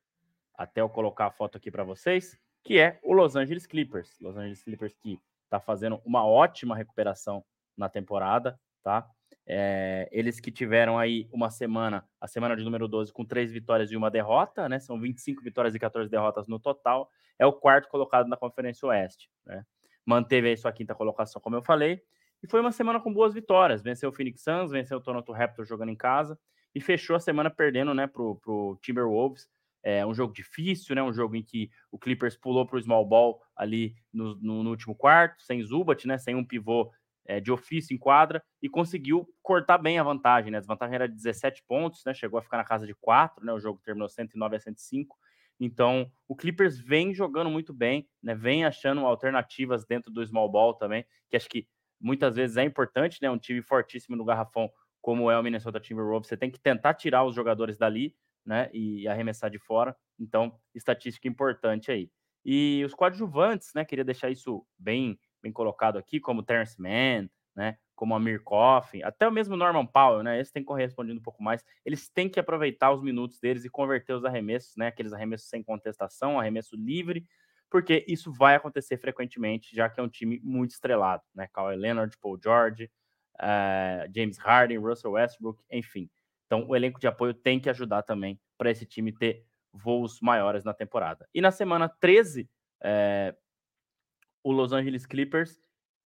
até 0.55 0.81
eu 0.81 0.89
colocar 0.89 1.27
a 1.27 1.31
foto 1.31 1.57
aqui 1.57 1.71
para 1.71 1.83
vocês, 1.83 2.37
que 2.63 2.79
é 2.79 2.99
o 3.03 3.13
Los 3.13 3.35
Angeles 3.35 3.65
Clippers. 3.65 4.17
Los 4.19 4.37
Angeles 4.37 4.63
Clippers 4.63 4.95
que 4.95 5.19
está 5.43 5.59
fazendo 5.59 6.01
uma 6.05 6.25
ótima 6.25 6.75
recuperação 6.75 7.43
na 7.77 7.89
temporada, 7.89 8.59
tá? 8.83 9.07
É, 9.45 10.07
eles 10.11 10.39
que 10.39 10.51
tiveram 10.51 10.97
aí 10.97 11.27
uma 11.31 11.49
semana, 11.49 12.07
a 12.19 12.27
semana 12.27 12.55
de 12.55 12.63
número 12.63 12.87
12, 12.87 13.11
com 13.11 13.25
três 13.25 13.51
vitórias 13.51 13.91
e 13.91 13.97
uma 13.97 14.09
derrota, 14.09 14.69
né? 14.69 14.79
São 14.79 14.99
25 14.99 15.43
vitórias 15.43 15.75
e 15.75 15.79
14 15.79 16.09
derrotas 16.09 16.47
no 16.47 16.59
total. 16.59 17.09
É 17.37 17.45
o 17.45 17.51
quarto 17.51 17.89
colocado 17.89 18.27
na 18.27 18.37
Conferência 18.37 18.87
Oeste, 18.87 19.29
né? 19.45 19.65
Manteve 20.05 20.49
aí 20.49 20.57
sua 20.57 20.71
quinta 20.71 20.95
colocação, 20.95 21.41
como 21.41 21.55
eu 21.55 21.61
falei. 21.61 22.01
E 22.41 22.47
foi 22.47 22.59
uma 22.59 22.71
semana 22.71 22.99
com 22.99 23.13
boas 23.13 23.33
vitórias. 23.33 23.81
Venceu 23.81 24.09
o 24.09 24.13
Phoenix 24.13 24.43
Suns, 24.43 24.71
venceu 24.71 24.97
o 24.97 25.01
Toronto 25.01 25.31
Raptors 25.31 25.67
jogando 25.67 25.89
em 25.89 25.95
casa 25.95 26.37
e 26.75 26.81
fechou 26.81 27.15
a 27.15 27.19
semana 27.19 27.49
perdendo, 27.49 27.93
né, 27.93 28.07
pro, 28.07 28.35
pro 28.35 28.77
Timberwolves 28.81 29.47
é 29.83 30.05
um 30.05 30.13
jogo 30.13 30.33
difícil, 30.33 30.95
né? 30.95 31.03
Um 31.03 31.13
jogo 31.13 31.35
em 31.35 31.43
que 31.43 31.69
o 31.91 31.99
Clippers 31.99 32.37
pulou 32.37 32.65
para 32.65 32.77
o 32.77 32.81
small 32.81 33.05
ball 33.05 33.41
ali 33.55 33.95
no, 34.11 34.35
no, 34.35 34.63
no, 34.63 34.69
último 34.69 34.95
quarto, 34.95 35.43
sem 35.43 35.61
Zubat, 35.61 36.07
né? 36.07 36.17
Sem 36.17 36.35
um 36.35 36.45
pivô 36.45 36.91
é, 37.25 37.39
de 37.39 37.51
ofício 37.51 37.93
em 37.93 37.97
quadra 37.97 38.43
e 38.61 38.69
conseguiu 38.69 39.27
cortar 39.41 39.77
bem 39.77 39.99
a 39.99 40.03
vantagem, 40.03 40.51
né? 40.51 40.59
A 40.59 40.61
vantagem 40.61 40.95
era 40.95 41.07
de 41.07 41.15
17 41.15 41.63
pontos, 41.67 42.01
né? 42.05 42.13
Chegou 42.13 42.39
a 42.39 42.41
ficar 42.41 42.57
na 42.57 42.63
casa 42.63 42.87
de 42.87 42.95
4, 42.95 43.45
né? 43.45 43.51
O 43.51 43.59
jogo 43.59 43.81
terminou 43.83 44.07
109 44.07 44.55
a 44.55 44.59
105. 44.59 45.17
Então, 45.59 46.09
o 46.27 46.35
Clippers 46.35 46.79
vem 46.79 47.13
jogando 47.13 47.49
muito 47.49 47.73
bem, 47.73 48.07
né? 48.21 48.33
Vem 48.33 48.65
achando 48.65 49.05
alternativas 49.05 49.85
dentro 49.85 50.11
do 50.11 50.25
small 50.25 50.49
ball 50.49 50.73
também, 50.73 51.05
que 51.29 51.35
acho 51.35 51.49
que 51.49 51.67
muitas 51.99 52.35
vezes 52.35 52.57
é 52.57 52.63
importante, 52.63 53.19
né? 53.21 53.29
Um 53.29 53.37
time 53.37 53.61
fortíssimo 53.61 54.15
no 54.15 54.25
garrafão, 54.25 54.69
como 55.01 55.29
é 55.29 55.37
o 55.37 55.43
Minnesota 55.43 55.79
Timberwolves, 55.79 56.29
você 56.29 56.37
tem 56.37 56.49
que 56.49 56.59
tentar 56.59 56.93
tirar 56.93 57.25
os 57.25 57.35
jogadores 57.35 57.77
dali, 57.77 58.15
né? 58.45 58.69
E 58.73 59.07
arremessar 59.07 59.49
de 59.49 59.59
fora. 59.59 59.95
Então, 60.19 60.57
estatística 60.73 61.27
importante 61.27 61.91
aí. 61.91 62.09
E 62.45 62.83
os 62.85 62.93
coadjuvantes, 62.93 63.71
né? 63.73 63.85
Queria 63.85 64.03
deixar 64.03 64.29
isso 64.29 64.65
bem, 64.77 65.17
bem 65.41 65.51
colocado 65.51 65.97
aqui, 65.97 66.19
como 66.19 66.43
Terence 66.43 66.79
Mann, 66.81 67.29
né? 67.55 67.77
Como 67.95 68.15
Amir 68.15 68.41
Coffin, 68.43 69.01
até 69.03 69.27
o 69.27 69.31
mesmo 69.31 69.55
Norman 69.55 69.85
Powell, 69.85 70.23
né? 70.23 70.39
Esse 70.39 70.51
tem 70.51 70.63
correspondido 70.63 71.19
um 71.19 71.23
pouco 71.23 71.41
mais. 71.43 71.63
Eles 71.85 72.09
têm 72.09 72.27
que 72.29 72.39
aproveitar 72.39 72.91
os 72.91 73.01
minutos 73.01 73.39
deles 73.39 73.63
e 73.63 73.69
converter 73.69 74.13
os 74.13 74.25
arremessos, 74.25 74.75
né? 74.75 74.87
Aqueles 74.87 75.13
arremessos 75.13 75.47
sem 75.47 75.63
contestação, 75.63 76.39
arremesso 76.39 76.75
livre, 76.75 77.25
porque 77.69 78.03
isso 78.07 78.31
vai 78.31 78.55
acontecer 78.55 78.97
frequentemente, 78.97 79.75
já 79.75 79.89
que 79.89 79.99
é 79.99 80.03
um 80.03 80.09
time 80.09 80.39
muito 80.43 80.71
estrelado, 80.71 81.23
né? 81.33 81.47
Kawhi 81.53 81.75
Leonard, 81.75 82.15
Paul 82.19 82.39
George, 82.41 82.89
uh, 83.39 84.11
James 84.13 84.37
Harden, 84.37 84.79
Russell 84.79 85.11
Westbrook, 85.11 85.63
enfim. 85.71 86.09
Então, 86.45 86.67
o 86.67 86.75
elenco 86.75 86.99
de 86.99 87.07
apoio 87.07 87.33
tem 87.33 87.59
que 87.59 87.69
ajudar 87.69 88.03
também 88.03 88.39
para 88.57 88.69
esse 88.69 88.85
time 88.85 89.11
ter 89.11 89.45
voos 89.73 90.19
maiores 90.21 90.63
na 90.63 90.73
temporada. 90.73 91.27
E 91.33 91.41
na 91.41 91.51
semana 91.51 91.89
13, 91.89 92.49
é, 92.81 93.35
o 94.43 94.51
Los 94.51 94.71
Angeles 94.71 95.05
Clippers 95.05 95.59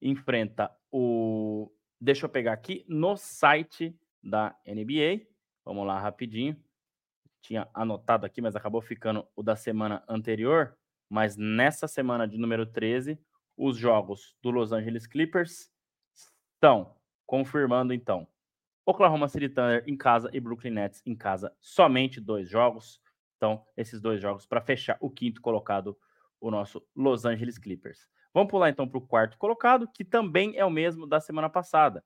enfrenta 0.00 0.74
o. 0.90 1.70
Deixa 2.00 2.26
eu 2.26 2.30
pegar 2.30 2.52
aqui 2.52 2.84
no 2.88 3.16
site 3.16 3.96
da 4.22 4.56
NBA. 4.66 5.26
Vamos 5.64 5.86
lá 5.86 6.00
rapidinho. 6.00 6.60
Tinha 7.40 7.68
anotado 7.72 8.26
aqui, 8.26 8.40
mas 8.40 8.56
acabou 8.56 8.80
ficando 8.80 9.26
o 9.36 9.42
da 9.42 9.54
semana 9.54 10.02
anterior. 10.08 10.76
Mas 11.08 11.36
nessa 11.36 11.86
semana 11.86 12.26
de 12.26 12.38
número 12.38 12.66
13, 12.66 13.18
os 13.56 13.76
jogos 13.76 14.34
do 14.42 14.50
Los 14.50 14.72
Angeles 14.72 15.06
Clippers 15.06 15.70
estão 16.14 16.96
confirmando 17.26 17.92
então 17.92 18.26
Oklahoma 18.84 19.28
City 19.28 19.48
Thunder 19.48 19.84
em 19.86 19.96
casa 19.96 20.28
e 20.32 20.40
Brooklyn 20.40 20.72
Nets 20.72 21.02
em 21.06 21.14
casa, 21.14 21.54
somente 21.60 22.20
dois 22.20 22.48
jogos. 22.48 23.00
Então, 23.36 23.64
esses 23.76 24.00
dois 24.00 24.20
jogos 24.20 24.46
para 24.46 24.60
fechar 24.60 24.96
o 25.00 25.10
quinto 25.10 25.40
colocado, 25.40 25.96
o 26.40 26.50
nosso 26.50 26.84
Los 26.94 27.24
Angeles 27.24 27.58
Clippers. 27.58 28.08
Vamos 28.34 28.50
pular 28.50 28.70
então 28.70 28.88
para 28.88 28.98
o 28.98 29.06
quarto 29.06 29.36
colocado, 29.36 29.86
que 29.86 30.04
também 30.04 30.56
é 30.56 30.64
o 30.64 30.70
mesmo 30.70 31.06
da 31.06 31.20
semana 31.20 31.50
passada. 31.50 32.04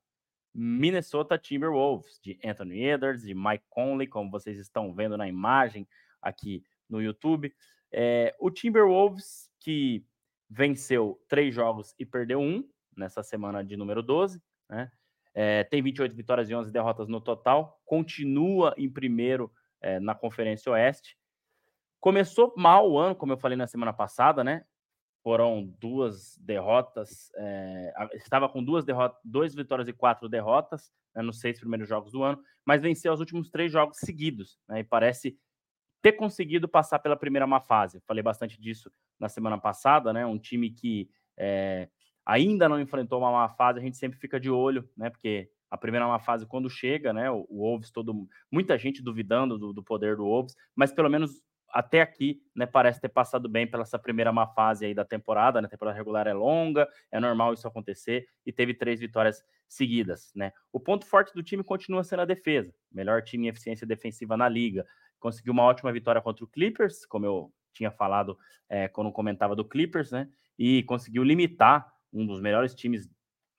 Minnesota 0.52 1.38
Timberwolves, 1.38 2.18
de 2.23 2.38
Anthony 2.45 2.83
Edwards, 2.83 3.23
de 3.23 3.35
Mike 3.35 3.64
Conley, 3.68 4.06
como 4.06 4.30
vocês 4.30 4.59
estão 4.59 4.92
vendo 4.95 5.16
na 5.16 5.28
imagem 5.28 5.87
aqui 6.21 6.64
no 6.88 7.00
YouTube. 7.00 7.54
É, 7.92 8.35
o 8.40 8.50
Timberwolves, 8.50 9.50
que 9.61 10.04
venceu 10.49 11.21
três 11.28 11.54
jogos 11.54 11.95
e 11.99 12.06
perdeu 12.06 12.40
um 12.40 12.66
nessa 12.97 13.23
semana 13.23 13.62
de 13.62 13.76
número 13.76 14.02
12, 14.02 14.42
né? 14.68 14.90
É, 15.38 15.64
tem 15.64 15.83
28 15.83 16.16
vitórias 16.16 16.49
e 16.49 16.55
11 16.55 16.73
derrotas 16.73 17.09
no 17.09 17.21
total, 17.21 17.78
continua 17.85 18.75
em 18.78 18.88
primeiro 18.88 19.52
é, 19.83 20.00
na 20.00 20.14
Conferência 20.14 20.73
Oeste. 20.73 21.19
Começou 22.00 22.55
mal 22.57 22.90
o 22.90 22.99
ano, 22.99 23.14
como 23.14 23.35
eu 23.35 23.37
falei 23.37 23.55
na 23.55 23.66
semana 23.66 23.93
passada, 23.93 24.43
né? 24.43 24.64
Foram 25.23 25.66
duas 25.78 26.38
derrotas, 26.38 27.31
é, 27.37 27.93
estava 28.14 28.49
com 28.49 28.64
duas 28.64 28.83
derrotas, 28.83 29.21
duas 29.23 29.55
vitórias 29.55 29.88
e 29.88 29.93
quatro 29.93 30.26
derrotas 30.26 30.90
né, 31.14 31.21
nos 31.21 31.38
seis 31.38 31.61
primeiros 31.61 31.87
jogos 31.87 32.12
do 32.12 32.23
ano, 32.23 32.40
mas 32.64 32.81
venceu 32.81 33.12
os 33.12 33.21
últimos 33.21 33.50
três 33.50 33.71
jogos 33.71 33.99
seguidos, 33.99 34.59
né, 34.66 34.81
e 34.81 34.85
parece 34.85 35.38
ter 36.00 36.12
conseguido 36.12 36.66
passar 36.66 36.99
pela 37.00 37.16
primeira 37.16 37.47
má 37.47 37.61
fase. 37.61 38.00
Falei 38.07 38.23
bastante 38.23 38.59
disso 38.59 38.90
na 39.21 39.28
semana 39.28 39.59
passada, 39.59 40.12
né? 40.12 40.25
Um 40.25 40.38
time 40.38 40.71
que 40.71 41.11
é, 41.37 41.90
ainda 42.26 42.68
não 42.68 42.80
enfrentou 42.80 43.21
uma 43.21 43.30
má 43.30 43.49
fase, 43.49 43.78
a 43.78 43.83
gente 43.83 43.97
sempre 43.97 44.18
fica 44.18 44.40
de 44.40 44.50
olho, 44.50 44.87
né? 44.97 45.09
Porque 45.09 45.49
a 45.71 45.78
primeira 45.78 46.06
má 46.09 46.18
fase, 46.18 46.45
quando 46.45 46.68
chega, 46.68 47.12
né? 47.12 47.30
O, 47.30 47.47
o 47.49 47.59
Wolves, 47.59 47.90
todo, 47.92 48.28
muita 48.50 48.76
gente 48.76 49.02
duvidando 49.02 49.56
do, 49.56 49.73
do, 49.73 49.83
poder 49.83 50.16
do 50.16 50.25
Wolves, 50.25 50.56
mas 50.75 50.92
pelo 50.92 51.09
menos 51.09 51.40
até 51.71 52.00
aqui, 52.00 52.42
né? 52.54 52.66
Parece 52.66 53.00
ter 53.00 53.09
passado 53.09 53.49
bem 53.49 53.66
pela 53.66 53.85
essa 53.85 53.99
primeira 53.99 54.33
má 54.33 54.47
fase 54.47 54.87
aí 54.87 54.95
da 54.95 55.04
temporada, 55.04 55.61
né? 55.61 55.66
A 55.66 55.71
temporada 55.71 55.97
regular 55.97 56.26
é 56.26 56.33
longa, 56.33 56.88
é 57.12 57.21
normal 57.21 57.54
isso 57.54 57.68
acontecer, 57.68 58.26
e 58.45 58.52
teve 58.52 58.75
três 58.75 58.99
vitórias 58.99 59.45
seguidas, 59.68 60.33
né? 60.35 60.52
O 60.73 60.80
ponto 60.80 61.06
forte 61.06 61.33
do 61.33 61.42
time 61.42 61.62
continua 61.62 62.02
sendo 62.02 62.23
a 62.23 62.26
defesa, 62.26 62.75
melhor 62.90 63.23
time 63.23 63.47
em 63.47 63.50
eficiência 63.50 63.87
defensiva 63.87 64.37
na 64.37 64.49
liga. 64.49 64.85
Conseguiu 65.21 65.52
uma 65.52 65.62
ótima 65.62 65.92
vitória 65.92 66.21
contra 66.21 66.45
o 66.45 66.49
Clippers, 66.49 67.06
como 67.06 67.25
eu 67.25 67.52
tinha 67.73 67.90
falado 67.90 68.37
é, 68.68 68.88
quando 68.88 69.12
comentava 69.12 69.54
do 69.54 69.64
Clippers, 69.64 70.11
né? 70.11 70.28
E 70.59 70.83
conseguiu 70.85 71.23
limitar 71.23 71.96
um 72.17 72.27
dos 72.27 72.41
melhores 72.41 72.75
times 72.75 73.09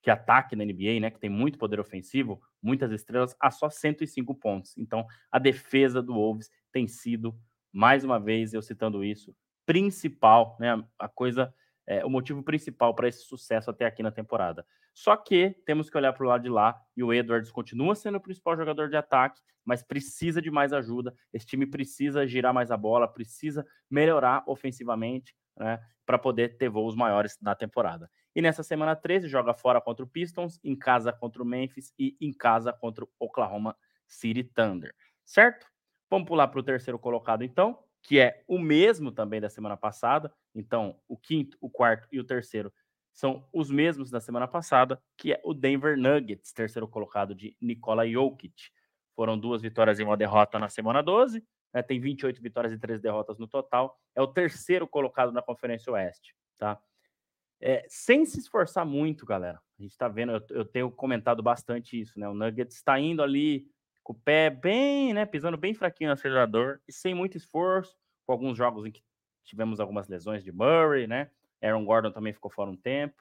que 0.02 0.12
ataque 0.12 0.56
na 0.56 0.64
NBA, 0.64 1.00
né, 1.02 1.12
que 1.12 1.20
tem 1.20 1.30
muito 1.30 1.58
poder 1.58 1.80
ofensivo, 1.80 2.42
muitas 2.62 2.92
estrelas, 2.92 3.36
a 3.40 3.52
só 3.52 3.70
105 3.70 4.34
pontos. 4.36 4.78
Então, 4.78 5.06
a 5.32 5.38
defesa 5.38 6.02
do 6.02 6.14
Wolves 6.14 6.50
tem 6.72 6.88
sido, 6.88 7.38
mais 7.74 8.04
uma 8.04 8.20
vez, 8.20 8.54
eu 8.54 8.62
citando 8.62 9.04
isso, 9.04 9.36
principal, 9.66 10.56
né, 10.60 10.82
a 10.98 11.10
coisa, 11.10 11.54
é, 11.86 12.06
o 12.06 12.10
motivo 12.10 12.42
principal 12.42 12.96
para 12.96 13.10
esse 13.10 13.26
sucesso 13.26 13.70
até 13.70 13.86
aqui 13.86 14.02
na 14.02 14.12
temporada. 14.12 14.66
Só 14.94 15.16
que 15.16 15.56
temos 15.66 15.90
que 15.90 15.98
olhar 15.98 16.14
para 16.14 16.26
o 16.26 16.28
lado 16.30 16.44
de 16.44 16.50
lá 16.50 16.80
e 16.96 17.04
o 17.04 17.14
Edwards 17.14 17.52
continua 17.52 17.94
sendo 17.94 18.18
o 18.18 18.22
principal 18.22 18.56
jogador 18.56 18.90
de 18.90 18.96
ataque, 18.96 19.42
mas 19.66 19.84
precisa 19.84 20.42
de 20.42 20.50
mais 20.50 20.72
ajuda. 20.72 21.14
Esse 21.34 21.46
time 21.46 21.68
precisa 21.68 22.26
girar 22.26 22.54
mais 22.54 22.72
a 22.72 22.78
bola, 22.78 23.08
precisa 23.08 23.66
melhorar 23.92 24.44
ofensivamente, 24.48 25.36
né, 25.58 25.80
para 26.06 26.18
poder 26.18 26.58
ter 26.58 26.70
voos 26.70 26.96
maiores 26.96 27.38
na 27.42 27.54
temporada. 27.54 28.10
E 28.38 28.42
nessa 28.42 28.62
semana 28.62 28.96
13 28.96 29.28
joga 29.28 29.52
fora 29.52 29.82
contra 29.82 30.06
o 30.06 30.08
Pistons, 30.08 30.60
em 30.64 30.76
casa 30.76 31.12
contra 31.12 31.42
o 31.42 31.46
Memphis 31.46 31.92
e 31.98 32.16
em 32.22 32.32
casa 32.32 32.72
contra 32.72 33.04
o 33.04 33.10
Oklahoma 33.18 33.76
City 34.06 34.44
Thunder. 34.44 34.94
Certo? 35.26 35.66
Vamos 36.08 36.28
pular 36.28 36.48
para 36.48 36.60
o 36.60 36.64
terceiro 36.64 37.00
colocado 37.00 37.44
então, 37.44 37.84
que 38.00 38.20
é 38.20 38.44
o 38.48 38.60
mesmo 38.60 39.12
também 39.12 39.42
da 39.42 39.50
semana 39.50 39.76
passada. 39.76 40.32
Então, 40.54 41.00
o 41.08 41.18
quinto, 41.18 41.58
o 41.60 41.68
quarto 41.68 42.08
e 42.12 42.20
o 42.20 42.24
terceiro 42.24 42.72
são 43.12 43.44
os 43.52 43.72
mesmos 43.72 44.12
da 44.12 44.22
semana 44.22 44.48
passada, 44.48 45.02
que 45.18 45.34
é 45.34 45.42
o 45.44 45.52
Denver 45.52 45.98
Nuggets, 45.98 46.54
terceiro 46.54 46.88
colocado 46.88 47.34
de 47.34 47.58
Nikola 47.60 48.08
Jokic. 48.08 48.70
Foram 49.16 49.36
duas 49.36 49.64
vitórias 49.64 49.98
e 49.98 50.04
uma 50.04 50.16
derrota 50.16 50.60
na 50.60 50.70
semana 50.70 51.02
12, 51.02 51.44
né? 51.74 51.82
tem 51.82 52.00
28 52.00 52.40
vitórias 52.40 52.72
e 52.72 52.78
três 52.78 53.02
derrotas 53.02 53.40
no 53.40 53.48
total. 53.48 54.00
É 54.14 54.22
o 54.22 54.28
terceiro 54.28 54.88
colocado 54.88 55.32
na 55.32 55.42
Conferência 55.42 55.92
Oeste, 55.92 56.36
tá? 56.56 56.80
É, 57.60 57.86
sem 57.90 58.26
se 58.26 58.40
esforçar 58.40 58.86
muito, 58.86 59.26
galera. 59.26 59.60
A 59.78 59.82
gente 59.82 59.92
está 59.92 60.08
vendo, 60.08 60.34
eu, 60.34 60.42
eu, 60.52 60.66
tenho 60.66 60.92
comentado 60.92 61.42
bastante 61.42 62.00
isso, 62.00 62.20
né? 62.20 62.28
O 62.28 62.34
Nuggets 62.34 62.76
está 62.76 63.00
indo 63.00 63.24
ali 63.24 63.68
com 64.04 64.14
o 64.14 64.16
pé 64.16 64.50
bem, 64.50 65.14
né? 65.14 65.26
Pisando 65.26 65.58
bem 65.58 65.74
fraquinho 65.74 66.10
no 66.10 66.14
acelerador 66.14 66.80
e 66.88 66.94
sem 66.94 67.14
muito 67.14 67.36
esforço, 67.36 67.96
com 68.26 68.32
alguns 68.32 68.58
jogos 68.58 68.86
em 68.86 68.92
que 68.92 69.02
tivemos 69.44 69.80
algumas 69.80 70.08
lesões 70.08 70.44
de 70.44 70.52
Murray, 70.52 71.08
né? 71.08 71.32
Aaron 71.62 71.84
Gordon 71.84 72.12
também 72.12 72.34
ficou 72.34 72.52
fora 72.52 72.70
um 72.70 72.78
tempo. 72.78 73.16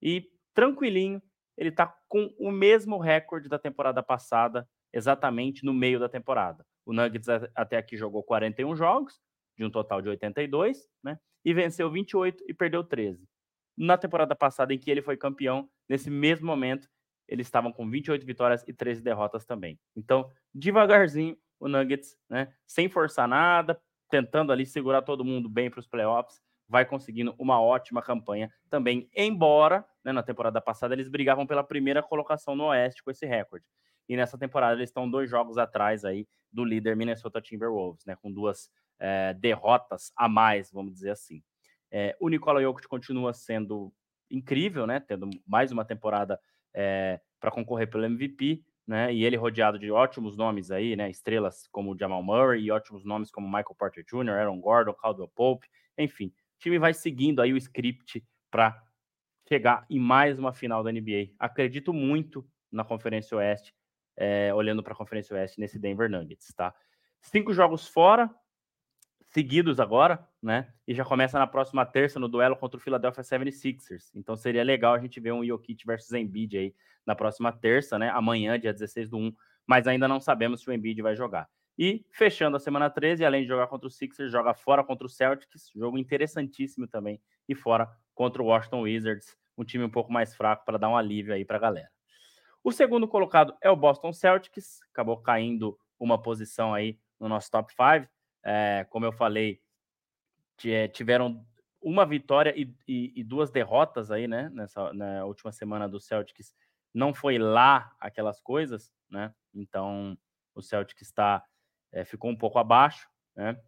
E 0.00 0.30
tranquilinho, 0.54 1.22
ele 1.56 1.68
está 1.68 1.86
com 2.08 2.34
o 2.38 2.50
mesmo 2.50 2.98
recorde 2.98 3.48
da 3.48 3.58
temporada 3.58 4.02
passada, 4.02 4.66
exatamente 4.92 5.64
no 5.64 5.74
meio 5.74 6.00
da 6.00 6.08
temporada. 6.08 6.64
O 6.86 6.92
Nuggets 6.92 7.28
até 7.54 7.76
aqui 7.76 7.96
jogou 7.96 8.22
41 8.22 8.74
jogos, 8.74 9.20
de 9.56 9.64
um 9.64 9.70
total 9.70 10.00
de 10.00 10.08
82, 10.08 10.88
né? 11.04 11.18
E 11.44 11.52
venceu 11.52 11.90
28 11.90 12.44
e 12.48 12.54
perdeu 12.54 12.82
13 12.82 13.26
na 13.76 13.96
temporada 13.96 14.34
passada 14.34 14.72
em 14.74 14.78
que 14.78 14.90
ele 14.90 15.02
foi 15.02 15.16
campeão, 15.16 15.68
nesse 15.88 16.10
mesmo 16.10 16.46
momento, 16.46 16.88
eles 17.28 17.46
estavam 17.46 17.72
com 17.72 17.88
28 17.88 18.26
vitórias 18.26 18.64
e 18.66 18.72
13 18.72 19.02
derrotas 19.02 19.44
também. 19.44 19.78
Então, 19.96 20.30
devagarzinho, 20.54 21.36
o 21.58 21.68
Nuggets, 21.68 22.16
né, 22.28 22.52
sem 22.66 22.88
forçar 22.88 23.28
nada, 23.28 23.80
tentando 24.10 24.52
ali 24.52 24.66
segurar 24.66 25.02
todo 25.02 25.24
mundo 25.24 25.48
bem 25.48 25.70
para 25.70 25.80
os 25.80 25.86
playoffs, 25.86 26.40
vai 26.68 26.84
conseguindo 26.84 27.34
uma 27.38 27.60
ótima 27.60 28.02
campanha 28.02 28.50
também, 28.68 29.08
embora 29.14 29.84
né, 30.04 30.12
na 30.12 30.22
temporada 30.22 30.60
passada 30.60 30.94
eles 30.94 31.08
brigavam 31.08 31.46
pela 31.46 31.62
primeira 31.62 32.02
colocação 32.02 32.54
no 32.56 32.64
Oeste 32.64 33.02
com 33.02 33.10
esse 33.10 33.26
recorde. 33.26 33.64
E 34.08 34.16
nessa 34.16 34.36
temporada 34.36 34.74
eles 34.74 34.90
estão 34.90 35.08
dois 35.08 35.30
jogos 35.30 35.58
atrás 35.58 36.04
aí 36.04 36.26
do 36.50 36.64
líder 36.64 36.96
Minnesota 36.96 37.40
Timberwolves, 37.40 38.04
né, 38.04 38.16
com 38.16 38.32
duas 38.32 38.70
é, 38.98 39.34
derrotas 39.34 40.12
a 40.16 40.28
mais, 40.28 40.70
vamos 40.70 40.92
dizer 40.92 41.10
assim. 41.10 41.42
É, 41.94 42.16
o 42.18 42.30
Nikola 42.30 42.62
Jokic 42.62 42.88
continua 42.88 43.34
sendo 43.34 43.92
incrível, 44.30 44.86
né? 44.86 44.98
Tendo 44.98 45.28
mais 45.46 45.70
uma 45.70 45.84
temporada 45.84 46.40
é, 46.72 47.20
para 47.38 47.50
concorrer 47.50 47.88
pelo 47.90 48.06
MVP, 48.06 48.64
né? 48.86 49.12
E 49.12 49.24
ele 49.24 49.36
rodeado 49.36 49.78
de 49.78 49.90
ótimos 49.90 50.34
nomes 50.34 50.70
aí, 50.70 50.96
né? 50.96 51.10
Estrelas 51.10 51.68
como 51.70 51.96
Jamal 51.96 52.22
Murray 52.22 52.64
e 52.64 52.70
ótimos 52.70 53.04
nomes 53.04 53.30
como 53.30 53.46
Michael 53.46 53.76
Porter 53.78 54.02
Jr., 54.04 54.30
Aaron 54.30 54.58
Gordon, 54.58 54.94
Caldwell 54.94 55.28
Pope, 55.28 55.68
enfim. 55.98 56.28
O 56.28 56.60
time 56.60 56.78
vai 56.78 56.94
seguindo 56.94 57.42
aí 57.42 57.52
o 57.52 57.58
script 57.58 58.24
para 58.50 58.82
chegar 59.46 59.84
em 59.90 59.98
mais 59.98 60.38
uma 60.38 60.52
final 60.52 60.82
da 60.82 60.90
NBA. 60.90 61.34
Acredito 61.38 61.92
muito 61.92 62.48
na 62.70 62.84
Conferência 62.84 63.36
Oeste, 63.36 63.74
é, 64.16 64.52
olhando 64.54 64.82
para 64.82 64.94
a 64.94 64.96
Conferência 64.96 65.36
Oeste 65.36 65.60
nesse 65.60 65.78
Denver 65.78 66.08
Nuggets, 66.08 66.54
tá? 66.54 66.74
Cinco 67.20 67.52
jogos 67.52 67.86
fora, 67.86 68.34
seguidos 69.26 69.78
agora, 69.78 70.26
né? 70.42 70.72
E 70.86 70.94
já 70.94 71.04
começa 71.04 71.38
na 71.38 71.46
próxima 71.46 71.86
terça 71.86 72.18
no 72.18 72.28
duelo 72.28 72.56
contra 72.56 72.76
o 72.76 72.80
Philadelphia 72.80 73.22
76ers. 73.22 74.10
Então 74.14 74.36
seria 74.36 74.64
legal 74.64 74.94
a 74.94 74.98
gente 74.98 75.20
ver 75.20 75.32
um 75.32 75.44
Jokic 75.44 75.86
versus 75.86 76.12
Embiid 76.12 76.58
aí 76.58 76.74
na 77.06 77.14
próxima 77.14 77.52
terça, 77.52 77.98
né? 77.98 78.10
Amanhã, 78.10 78.58
dia 78.58 78.72
16 78.72 79.08
do 79.08 79.18
1, 79.18 79.32
mas 79.66 79.86
ainda 79.86 80.08
não 80.08 80.20
sabemos 80.20 80.60
se 80.60 80.68
o 80.68 80.72
Embiid 80.72 81.00
vai 81.00 81.14
jogar. 81.14 81.48
E 81.78 82.04
fechando 82.10 82.56
a 82.56 82.60
semana 82.60 82.90
13, 82.90 83.24
além 83.24 83.42
de 83.42 83.48
jogar 83.48 83.66
contra 83.66 83.86
o 83.86 83.90
Sixers, 83.90 84.30
joga 84.30 84.52
fora 84.52 84.84
contra 84.84 85.06
o 85.06 85.10
Celtics, 85.10 85.70
jogo 85.74 85.96
interessantíssimo 85.96 86.86
também, 86.86 87.20
e 87.48 87.54
fora 87.54 87.88
contra 88.14 88.42
o 88.42 88.46
Washington 88.46 88.82
Wizards, 88.82 89.36
um 89.56 89.64
time 89.64 89.84
um 89.84 89.90
pouco 89.90 90.12
mais 90.12 90.34
fraco 90.34 90.64
para 90.64 90.78
dar 90.78 90.88
um 90.88 90.96
alívio 90.96 91.32
aí 91.32 91.44
para 91.44 91.56
a 91.56 91.60
galera. 91.60 91.88
O 92.62 92.70
segundo 92.70 93.08
colocado 93.08 93.56
é 93.60 93.70
o 93.70 93.76
Boston 93.76 94.12
Celtics, 94.12 94.80
acabou 94.92 95.16
caindo 95.16 95.78
uma 95.98 96.20
posição 96.20 96.74
aí 96.74 96.98
no 97.18 97.28
nosso 97.28 97.50
top 97.50 97.72
5. 97.72 98.08
É, 98.44 98.86
como 98.90 99.06
eu 99.06 99.12
falei, 99.12 99.60
tiveram 100.92 101.44
uma 101.80 102.06
vitória 102.06 102.54
e, 102.56 102.72
e, 102.86 103.12
e, 103.16 103.24
duas 103.24 103.50
derrotas 103.50 104.10
aí, 104.10 104.28
né? 104.28 104.50
Nessa 104.54 104.92
na 104.92 105.24
última 105.24 105.50
semana 105.50 105.88
do 105.88 106.00
Celtics. 106.00 106.54
Não 106.94 107.12
foi 107.12 107.38
lá 107.38 107.94
aquelas 107.98 108.40
coisas, 108.40 108.92
né? 109.10 109.34
Então 109.52 110.16
o 110.54 110.62
Celtics 110.62 111.02
está 111.02 111.44
é, 111.90 112.04
ficou 112.04 112.30
um 112.30 112.36
pouco 112.36 112.58
abaixo, 112.58 113.08
né? 113.34 113.60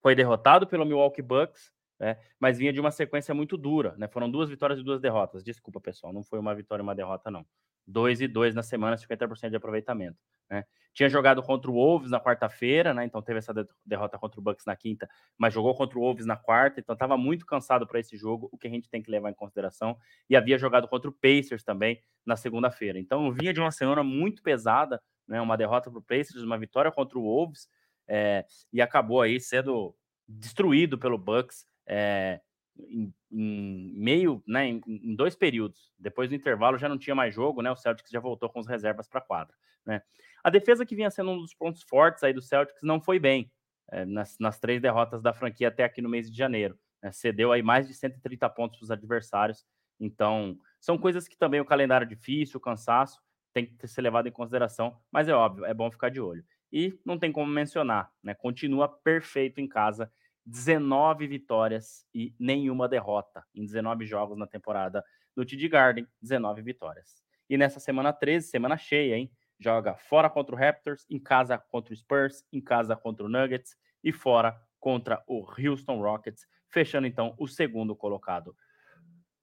Foi 0.00 0.14
derrotado 0.14 0.66
pelo 0.66 0.84
Milwaukee 0.84 1.22
Bucks, 1.22 1.72
né? 1.98 2.18
Mas 2.38 2.58
vinha 2.58 2.72
de 2.72 2.80
uma 2.80 2.90
sequência 2.90 3.34
muito 3.34 3.56
dura, 3.56 3.94
né? 3.96 4.08
Foram 4.08 4.30
duas 4.30 4.48
vitórias 4.48 4.78
e 4.78 4.82
duas 4.82 5.00
derrotas. 5.00 5.42
Desculpa, 5.42 5.80
pessoal, 5.80 6.12
não 6.12 6.22
foi 6.22 6.38
uma 6.38 6.54
vitória 6.54 6.82
e 6.82 6.84
uma 6.84 6.94
derrota, 6.94 7.30
não. 7.30 7.44
2 7.86 8.22
e 8.22 8.28
2 8.28 8.54
na 8.54 8.62
semana, 8.62 8.96
50% 8.96 9.50
de 9.50 9.56
aproveitamento. 9.56 10.18
Né? 10.50 10.64
Tinha 10.92 11.08
jogado 11.08 11.42
contra 11.42 11.70
o 11.70 11.74
Wolves 11.74 12.10
na 12.10 12.20
quarta-feira, 12.20 12.94
né? 12.94 13.04
Então 13.04 13.20
teve 13.20 13.38
essa 13.38 13.52
derrota 13.84 14.16
contra 14.16 14.38
o 14.38 14.42
Bucks 14.42 14.64
na 14.64 14.76
quinta, 14.76 15.08
mas 15.36 15.52
jogou 15.52 15.74
contra 15.74 15.98
o 15.98 16.02
Wolves 16.02 16.24
na 16.24 16.36
quarta, 16.36 16.78
então 16.78 16.92
estava 16.92 17.16
muito 17.16 17.44
cansado 17.44 17.84
para 17.84 17.98
esse 17.98 18.16
jogo, 18.16 18.48
o 18.52 18.56
que 18.56 18.68
a 18.68 18.70
gente 18.70 18.88
tem 18.88 19.02
que 19.02 19.10
levar 19.10 19.28
em 19.30 19.34
consideração. 19.34 19.98
E 20.30 20.36
havia 20.36 20.56
jogado 20.56 20.86
contra 20.86 21.10
o 21.10 21.12
Pacers 21.12 21.64
também 21.64 22.00
na 22.24 22.36
segunda-feira. 22.36 22.98
Então 22.98 23.32
vinha 23.32 23.52
de 23.52 23.60
uma 23.60 23.72
semana 23.72 24.04
muito 24.04 24.40
pesada, 24.40 25.02
né? 25.26 25.40
Uma 25.40 25.56
derrota 25.56 25.90
para 25.90 25.98
o 25.98 26.02
Pacers, 26.02 26.42
uma 26.44 26.56
vitória 26.56 26.92
contra 26.92 27.18
o 27.18 27.22
Wolves, 27.22 27.68
é, 28.06 28.44
e 28.72 28.80
acabou 28.80 29.20
aí 29.20 29.40
sendo 29.40 29.96
destruído 30.28 30.96
pelo 30.96 31.18
Bucks. 31.18 31.66
É, 31.86 32.40
em, 32.76 33.12
em, 33.30 33.92
meio, 33.96 34.42
né, 34.46 34.66
em, 34.66 34.80
em, 34.86 35.14
dois 35.14 35.34
períodos. 35.34 35.92
Depois 35.98 36.28
do 36.28 36.34
intervalo 36.34 36.78
já 36.78 36.88
não 36.88 36.98
tinha 36.98 37.14
mais 37.14 37.34
jogo, 37.34 37.62
né? 37.62 37.70
O 37.70 37.76
Celtics 37.76 38.10
já 38.10 38.20
voltou 38.20 38.48
com 38.48 38.60
as 38.60 38.66
reservas 38.66 39.08
para 39.08 39.20
quadra, 39.20 39.54
né? 39.86 40.02
A 40.44 40.50
defesa 40.50 40.84
que 40.84 40.94
vinha 40.94 41.10
sendo 41.10 41.30
um 41.30 41.40
dos 41.40 41.54
pontos 41.54 41.82
fortes 41.82 42.22
aí 42.22 42.34
do 42.34 42.42
Celtics 42.42 42.82
não 42.82 43.00
foi 43.00 43.18
bem 43.18 43.50
é, 43.90 44.04
nas, 44.04 44.36
nas, 44.38 44.60
três 44.60 44.80
derrotas 44.80 45.22
da 45.22 45.32
franquia 45.32 45.68
até 45.68 45.84
aqui 45.84 46.02
no 46.02 46.08
mês 46.08 46.30
de 46.30 46.36
janeiro. 46.36 46.78
Né? 47.02 47.10
Cedeu 47.12 47.50
aí 47.50 47.62
mais 47.62 47.88
de 47.88 47.94
130 47.94 48.48
pontos 48.50 48.78
para 48.78 48.84
os 48.84 48.90
adversários. 48.90 49.64
Então, 49.98 50.58
são 50.78 50.98
coisas 50.98 51.26
que 51.26 51.36
também 51.36 51.60
o 51.60 51.64
calendário 51.64 52.04
é 52.04 52.08
difícil, 52.08 52.58
o 52.58 52.60
cansaço, 52.60 53.22
tem 53.54 53.66
que 53.66 53.88
ser 53.88 54.02
levado 54.02 54.26
em 54.26 54.32
consideração, 54.32 55.00
mas 55.10 55.28
é 55.28 55.32
óbvio, 55.32 55.64
é 55.64 55.72
bom 55.72 55.90
ficar 55.90 56.10
de 56.10 56.20
olho. 56.20 56.44
E 56.70 56.98
não 57.06 57.18
tem 57.18 57.32
como 57.32 57.50
mencionar, 57.50 58.12
né? 58.22 58.34
Continua 58.34 58.88
perfeito 58.88 59.60
em 59.60 59.68
casa 59.68 60.12
19 60.44 61.26
vitórias 61.26 62.04
e 62.12 62.34
nenhuma 62.38 62.88
derrota 62.88 63.44
em 63.54 63.64
19 63.64 64.04
jogos 64.04 64.36
na 64.36 64.46
temporada 64.46 65.02
do 65.34 65.44
TD 65.44 65.68
Garden, 65.68 66.06
19 66.20 66.60
vitórias. 66.62 67.22
E 67.48 67.56
nessa 67.56 67.80
semana 67.80 68.12
13, 68.12 68.48
semana 68.48 68.76
cheia, 68.76 69.16
hein? 69.16 69.30
Joga 69.58 69.96
fora 69.96 70.28
contra 70.28 70.54
o 70.54 70.58
Raptors, 70.58 71.06
em 71.08 71.18
casa 71.18 71.58
contra 71.58 71.92
o 71.92 71.96
Spurs, 71.96 72.44
em 72.52 72.60
casa 72.60 72.96
contra 72.96 73.24
o 73.24 73.28
Nuggets 73.28 73.76
e 74.02 74.12
fora 74.12 74.58
contra 74.80 75.22
o 75.26 75.46
Houston 75.58 76.00
Rockets, 76.00 76.46
fechando 76.68 77.06
então 77.06 77.34
o 77.38 77.46
segundo 77.46 77.96
colocado 77.96 78.54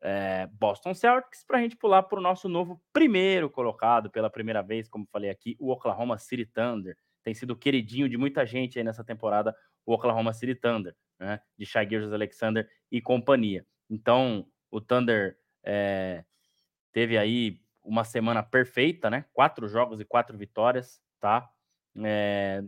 é, 0.01 0.47
Boston 0.47 0.93
Celtics, 0.93 1.43
para 1.45 1.59
a 1.59 1.61
gente 1.61 1.77
pular 1.77 2.03
para 2.03 2.17
o 2.17 2.21
nosso 2.21 2.49
novo 2.49 2.81
primeiro 2.91 3.49
colocado 3.49 4.09
pela 4.09 4.29
primeira 4.29 4.61
vez, 4.61 4.89
como 4.89 5.07
falei 5.11 5.29
aqui, 5.29 5.55
o 5.59 5.69
Oklahoma 5.71 6.17
City 6.17 6.45
Thunder. 6.45 6.97
Tem 7.23 7.33
sido 7.35 7.55
queridinho 7.55 8.09
de 8.09 8.17
muita 8.17 8.45
gente 8.45 8.79
aí 8.79 8.83
nessa 8.83 9.03
temporada, 9.03 9.55
o 9.85 9.93
Oklahoma 9.93 10.33
City 10.33 10.55
Thunder, 10.55 10.95
né, 11.19 11.39
de 11.57 11.65
Shai 11.65 11.87
Alexander 12.11 12.67
e 12.91 12.99
companhia. 12.99 13.65
Então, 13.89 14.47
o 14.71 14.81
Thunder 14.81 15.37
é, 15.63 16.23
teve 16.91 17.17
aí 17.17 17.61
uma 17.83 18.03
semana 18.03 18.43
perfeita, 18.43 19.09
né? 19.09 19.25
Quatro 19.33 19.67
jogos 19.67 20.00
e 20.00 20.05
quatro 20.05 20.38
vitórias, 20.38 21.01
tá? 21.19 21.50
É, 22.03 22.63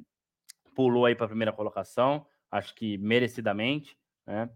pulou 0.75 1.05
aí 1.05 1.15
para 1.15 1.25
a 1.25 1.29
primeira 1.29 1.53
colocação, 1.53 2.25
acho 2.51 2.73
que 2.75 2.97
merecidamente, 2.97 3.97
né? 4.25 4.49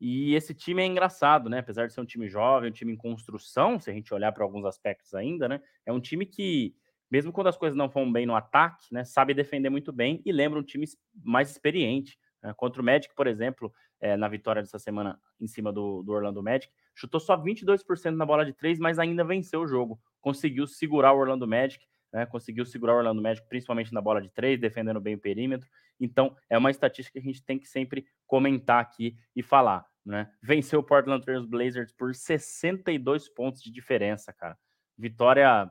E 0.00 0.34
esse 0.34 0.52
time 0.52 0.82
é 0.82 0.86
engraçado, 0.86 1.48
né? 1.48 1.60
Apesar 1.60 1.86
de 1.86 1.92
ser 1.92 2.00
um 2.00 2.04
time 2.04 2.28
jovem, 2.28 2.70
um 2.70 2.72
time 2.72 2.92
em 2.92 2.96
construção, 2.96 3.78
se 3.78 3.88
a 3.88 3.92
gente 3.92 4.12
olhar 4.12 4.32
para 4.32 4.42
alguns 4.42 4.64
aspectos 4.64 5.14
ainda, 5.14 5.48
né? 5.48 5.60
É 5.86 5.92
um 5.92 6.00
time 6.00 6.26
que, 6.26 6.74
mesmo 7.08 7.32
quando 7.32 7.46
as 7.46 7.56
coisas 7.56 7.76
não 7.76 7.88
vão 7.88 8.10
bem 8.10 8.26
no 8.26 8.34
ataque, 8.34 8.92
né? 8.92 9.04
Sabe 9.04 9.32
defender 9.32 9.70
muito 9.70 9.92
bem 9.92 10.20
e 10.26 10.32
lembra 10.32 10.58
um 10.58 10.62
time 10.64 10.86
mais 11.22 11.50
experiente. 11.50 12.18
Né? 12.42 12.52
Contra 12.56 12.82
o 12.82 12.84
Magic, 12.84 13.14
por 13.14 13.28
exemplo, 13.28 13.72
é, 14.00 14.16
na 14.16 14.26
vitória 14.26 14.60
dessa 14.60 14.78
semana 14.78 15.20
em 15.40 15.46
cima 15.46 15.72
do, 15.72 16.02
do 16.02 16.10
Orlando 16.10 16.42
Magic, 16.42 16.72
chutou 16.94 17.20
só 17.20 17.36
22% 17.36 18.14
na 18.16 18.26
bola 18.26 18.44
de 18.44 18.52
três, 18.52 18.78
mas 18.78 18.98
ainda 18.98 19.24
venceu 19.24 19.62
o 19.62 19.66
jogo. 19.66 20.00
Conseguiu 20.20 20.66
segurar 20.66 21.12
o 21.12 21.18
Orlando 21.18 21.46
Magic, 21.46 21.84
né? 22.12 22.26
conseguiu 22.26 22.64
segurar 22.64 22.94
o 22.94 22.98
Orlando 22.98 23.22
Magic, 23.22 23.46
principalmente 23.48 23.92
na 23.92 24.00
bola 24.00 24.20
de 24.20 24.30
três, 24.30 24.60
defendendo 24.60 25.00
bem 25.00 25.14
o 25.14 25.18
perímetro. 25.18 25.68
Então, 25.98 26.36
é 26.50 26.58
uma 26.58 26.70
estatística 26.70 27.20
que 27.20 27.26
a 27.26 27.32
gente 27.32 27.44
tem 27.44 27.58
que 27.58 27.66
sempre 27.66 28.06
comentar 28.26 28.80
aqui 28.80 29.16
e 29.34 29.42
falar. 29.42 29.86
Né? 30.04 30.30
Venceu 30.42 30.80
o 30.80 30.82
Portland 30.82 31.24
Trail 31.24 31.46
Blazers 31.46 31.92
por 31.92 32.14
62 32.14 33.28
pontos 33.28 33.62
de 33.62 33.70
diferença, 33.70 34.32
cara. 34.32 34.58
Vitória, 34.98 35.70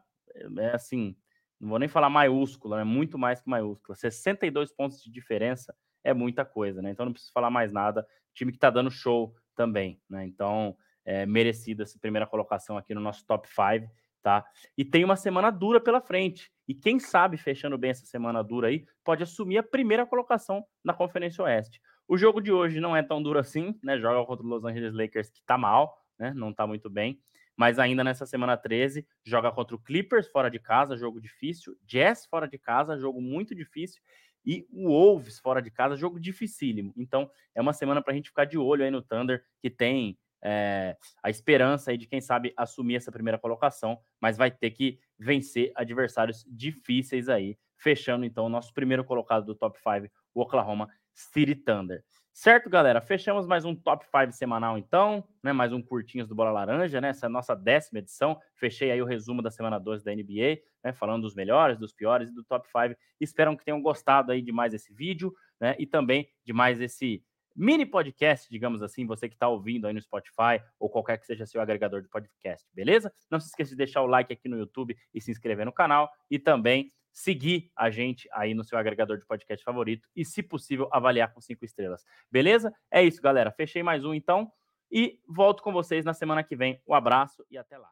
é 0.58 0.72
assim, 0.72 1.16
não 1.60 1.70
vou 1.70 1.80
nem 1.80 1.88
falar 1.88 2.10
maiúscula, 2.10 2.78
é 2.78 2.80
né? 2.80 2.84
muito 2.84 3.18
mais 3.18 3.42
que 3.42 3.50
maiúscula. 3.50 3.96
62 3.96 4.72
pontos 4.72 5.04
de 5.04 5.12
diferença 5.12 5.76
é 6.04 6.14
muita 6.14 6.44
coisa, 6.44 6.82
né? 6.82 6.90
Então 6.90 7.06
não 7.06 7.14
preciso 7.14 7.34
falar 7.34 7.52
mais 7.52 7.72
nada. 7.72 8.06
Time 8.34 8.52
que 8.52 8.58
tá 8.58 8.70
dando 8.70 8.90
show 8.90 9.36
também, 9.56 10.02
né? 10.10 10.26
Então, 10.26 10.76
é 11.06 11.26
merecida 11.26 11.84
essa 11.84 12.00
primeira 12.00 12.28
colocação 12.28 12.78
aqui 12.78 12.94
no 12.94 13.02
nosso 13.02 13.26
top 13.26 13.48
5, 13.48 13.92
tá? 14.22 14.46
E 14.78 14.86
tem 14.86 15.04
uma 15.04 15.16
semana 15.16 15.52
dura 15.52 15.80
pela 15.80 16.02
frente. 16.02 16.52
E 16.68 16.74
quem 16.74 17.00
sabe, 17.00 17.38
fechando 17.38 17.78
bem 17.78 17.92
essa 17.92 18.06
semana 18.06 18.44
dura 18.44 18.68
aí, 18.68 18.86
pode 19.04 19.24
assumir 19.24 19.58
a 19.58 19.64
primeira 19.64 20.06
colocação 20.06 20.64
na 20.84 20.94
Conferência 20.94 21.44
Oeste. 21.44 21.82
O 22.08 22.18
jogo 22.18 22.42
de 22.42 22.52
hoje 22.52 22.80
não 22.80 22.96
é 22.96 23.02
tão 23.02 23.22
duro 23.22 23.40
assim, 23.40 23.78
né? 23.84 23.98
Joga 23.98 24.26
contra 24.26 24.46
o 24.46 24.50
Los 24.50 24.64
Angeles 24.64 24.94
Lakers, 24.94 25.30
que 25.30 25.42
tá 25.44 25.58
mal, 25.58 25.98
né? 26.20 26.34
Não 26.36 26.54
tá 26.54 26.68
muito 26.68 26.90
bem. 26.90 27.20
Mas 27.56 27.80
ainda 27.80 28.04
nessa 28.04 28.26
semana 28.26 28.58
13, 28.58 29.06
joga 29.26 29.52
contra 29.52 29.76
o 29.76 29.80
Clippers 29.80 30.28
fora 30.28 30.50
de 30.50 30.60
casa, 30.60 30.98
jogo 30.98 31.20
difícil. 31.20 31.78
Jazz 31.86 32.26
fora 32.26 32.48
de 32.48 32.58
casa, 32.58 32.98
jogo 32.98 33.22
muito 33.22 33.54
difícil 33.54 34.02
e 34.46 34.68
o 34.72 34.90
Wolves 34.90 35.40
fora 35.40 35.62
de 35.62 35.70
casa, 35.70 35.96
jogo 35.96 36.20
dificílimo. 36.20 36.94
Então, 36.98 37.30
é 37.54 37.62
uma 37.62 37.74
semana 37.74 38.02
para 38.02 38.14
a 38.14 38.16
gente 38.16 38.30
ficar 38.30 38.46
de 38.46 38.58
olho 38.58 38.84
aí 38.84 38.92
no 38.92 39.02
Thunder, 39.02 39.44
que 39.62 39.70
tem 39.70 40.18
é, 40.44 40.96
a 41.22 41.30
esperança 41.30 41.92
aí 41.92 41.98
de, 41.98 42.08
quem 42.08 42.22
sabe, 42.22 42.54
assumir 42.58 42.96
essa 42.96 43.12
primeira 43.12 43.38
colocação, 43.38 44.00
mas 44.20 44.38
vai 44.38 44.50
ter 44.52 44.72
que 44.72 45.00
vencer 45.18 45.72
adversários 45.76 46.46
difíceis 46.48 47.30
aí, 47.30 47.58
fechando 47.78 48.26
então 48.26 48.46
o 48.46 48.50
nosso 48.50 48.74
primeiro 48.74 49.04
colocado 49.04 49.46
do 49.46 49.56
top 49.56 49.78
5, 49.80 50.12
o 50.34 50.42
Oklahoma 50.42 50.90
City 51.14 51.56
Thunder. 51.56 52.04
Certo, 52.34 52.70
galera? 52.70 53.02
Fechamos 53.02 53.46
mais 53.46 53.66
um 53.66 53.76
Top 53.76 54.06
5 54.06 54.32
semanal, 54.32 54.78
então, 54.78 55.22
né? 55.44 55.52
Mais 55.52 55.74
um 55.74 55.82
curtinhos 55.82 56.30
do 56.30 56.34
Bola 56.34 56.50
Laranja, 56.50 57.02
né? 57.02 57.10
Essa 57.10 57.26
é 57.26 57.28
a 57.28 57.30
nossa 57.30 57.54
décima 57.54 58.00
edição. 58.00 58.40
Fechei 58.56 58.90
aí 58.90 59.02
o 59.02 59.06
resumo 59.06 59.42
da 59.42 59.52
semana 59.52 59.78
12 59.78 60.06
da 60.06 60.16
NBA, 60.16 60.62
né? 60.82 60.94
Falando 60.94 61.24
dos 61.24 61.36
melhores, 61.36 61.78
dos 61.78 61.92
piores 61.92 62.30
e 62.30 62.34
do 62.34 62.44
Top 62.44 62.66
5. 62.66 62.98
Espero 63.20 63.56
que 63.58 63.66
tenham 63.66 63.82
gostado 63.82 64.32
aí 64.32 64.42
de 64.42 64.52
mais 64.52 64.74
esse 64.74 64.94
vídeo, 64.94 65.34
né? 65.60 65.76
E 65.78 65.86
também 65.86 66.30
de 66.46 66.54
mais 66.54 66.80
esse 66.80 67.22
mini 67.56 67.86
podcast, 67.86 68.50
digamos 68.50 68.82
assim, 68.82 69.06
você 69.06 69.28
que 69.28 69.36
está 69.36 69.48
ouvindo 69.48 69.88
aí 69.88 69.94
no 69.94 70.02
Spotify 70.02 70.62
ou 70.80 70.90
qualquer 70.90 71.18
que 71.18 71.26
seja 71.26 71.46
seu 71.46 71.62
agregador 71.62 72.02
de 72.02 72.10
podcast, 72.10 72.68
beleza? 72.74 73.14
Não 73.30 73.40
se 73.40 73.48
esqueça 73.48 73.72
de 73.72 73.78
deixar 73.78 74.02
o 74.02 74.08
like 74.08 74.32
aqui 74.32 74.48
no 74.48 74.58
YouTube 74.58 74.98
e 75.14 75.22
se 75.22 75.32
inscrever 75.32 75.66
no 75.66 75.74
canal 75.74 76.12
e 76.30 76.40
também 76.40 76.92
seguir 77.12 77.70
a 77.76 77.90
gente 77.90 78.28
aí 78.32 78.54
no 78.54 78.64
seu 78.64 78.78
agregador 78.78 79.18
de 79.18 79.26
podcast 79.26 79.64
favorito 79.64 80.08
e, 80.16 80.24
se 80.24 80.42
possível, 80.42 80.88
avaliar 80.92 81.34
com 81.34 81.42
cinco 81.42 81.66
estrelas. 81.66 82.06
Beleza? 82.32 82.74
É 82.90 83.04
isso, 83.04 83.22
galera. 83.22 83.52
Fechei 83.52 83.84
mais 83.84 84.06
um 84.06 84.14
então 84.14 84.52
e 84.92 85.20
volto 85.28 85.62
com 85.62 85.72
vocês 85.72 86.06
na 86.06 86.14
semana 86.14 86.44
que 86.44 86.56
vem. 86.56 86.82
Um 86.88 86.94
abraço 86.94 87.46
e 87.50 87.58
até 87.58 87.78
lá. 87.78 87.90